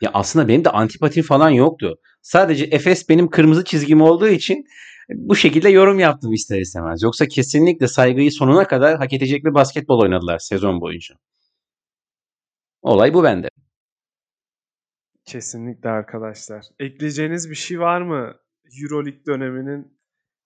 [0.00, 1.98] Ya aslında benim de antipati falan yoktu.
[2.22, 4.64] Sadece Efes benim kırmızı çizgim olduğu için
[5.14, 7.02] bu şekilde yorum yaptım ister istemez.
[7.02, 11.14] Yoksa kesinlikle saygıyı sonuna kadar hak edecek bir basketbol oynadılar sezon boyunca.
[12.82, 13.48] Olay bu bende.
[15.24, 16.66] Kesinlikle arkadaşlar.
[16.78, 18.34] Ekleyeceğiniz bir şey var mı?
[18.82, 19.98] Euroleague döneminin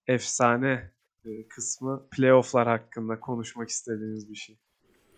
[0.06, 0.90] efsane
[1.24, 4.56] e, kısmı playofflar hakkında konuşmak istediğiniz bir şey.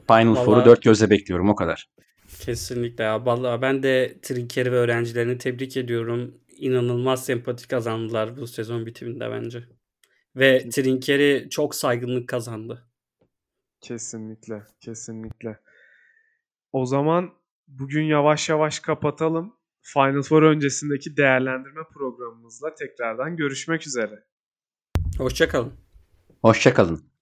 [0.08, 1.90] Final Vallahi- Four'u dört gözle bekliyorum o kadar.
[2.40, 3.26] Kesinlikle ya.
[3.26, 6.34] Vallahi ben de Trinkeri ve öğrencilerini tebrik ediyorum.
[6.56, 9.64] İnanılmaz sempati kazandılar bu sezon bitiminde bence.
[10.36, 12.88] Ve Trinkeri çok saygınlık kazandı.
[13.80, 15.60] Kesinlikle, kesinlikle.
[16.72, 17.30] O zaman
[17.68, 19.56] bugün yavaş yavaş kapatalım.
[19.82, 24.24] Final Four öncesindeki değerlendirme programımızla tekrardan görüşmek üzere.
[25.18, 25.72] Hoşçakalın.
[26.42, 27.15] Hoşçakalın.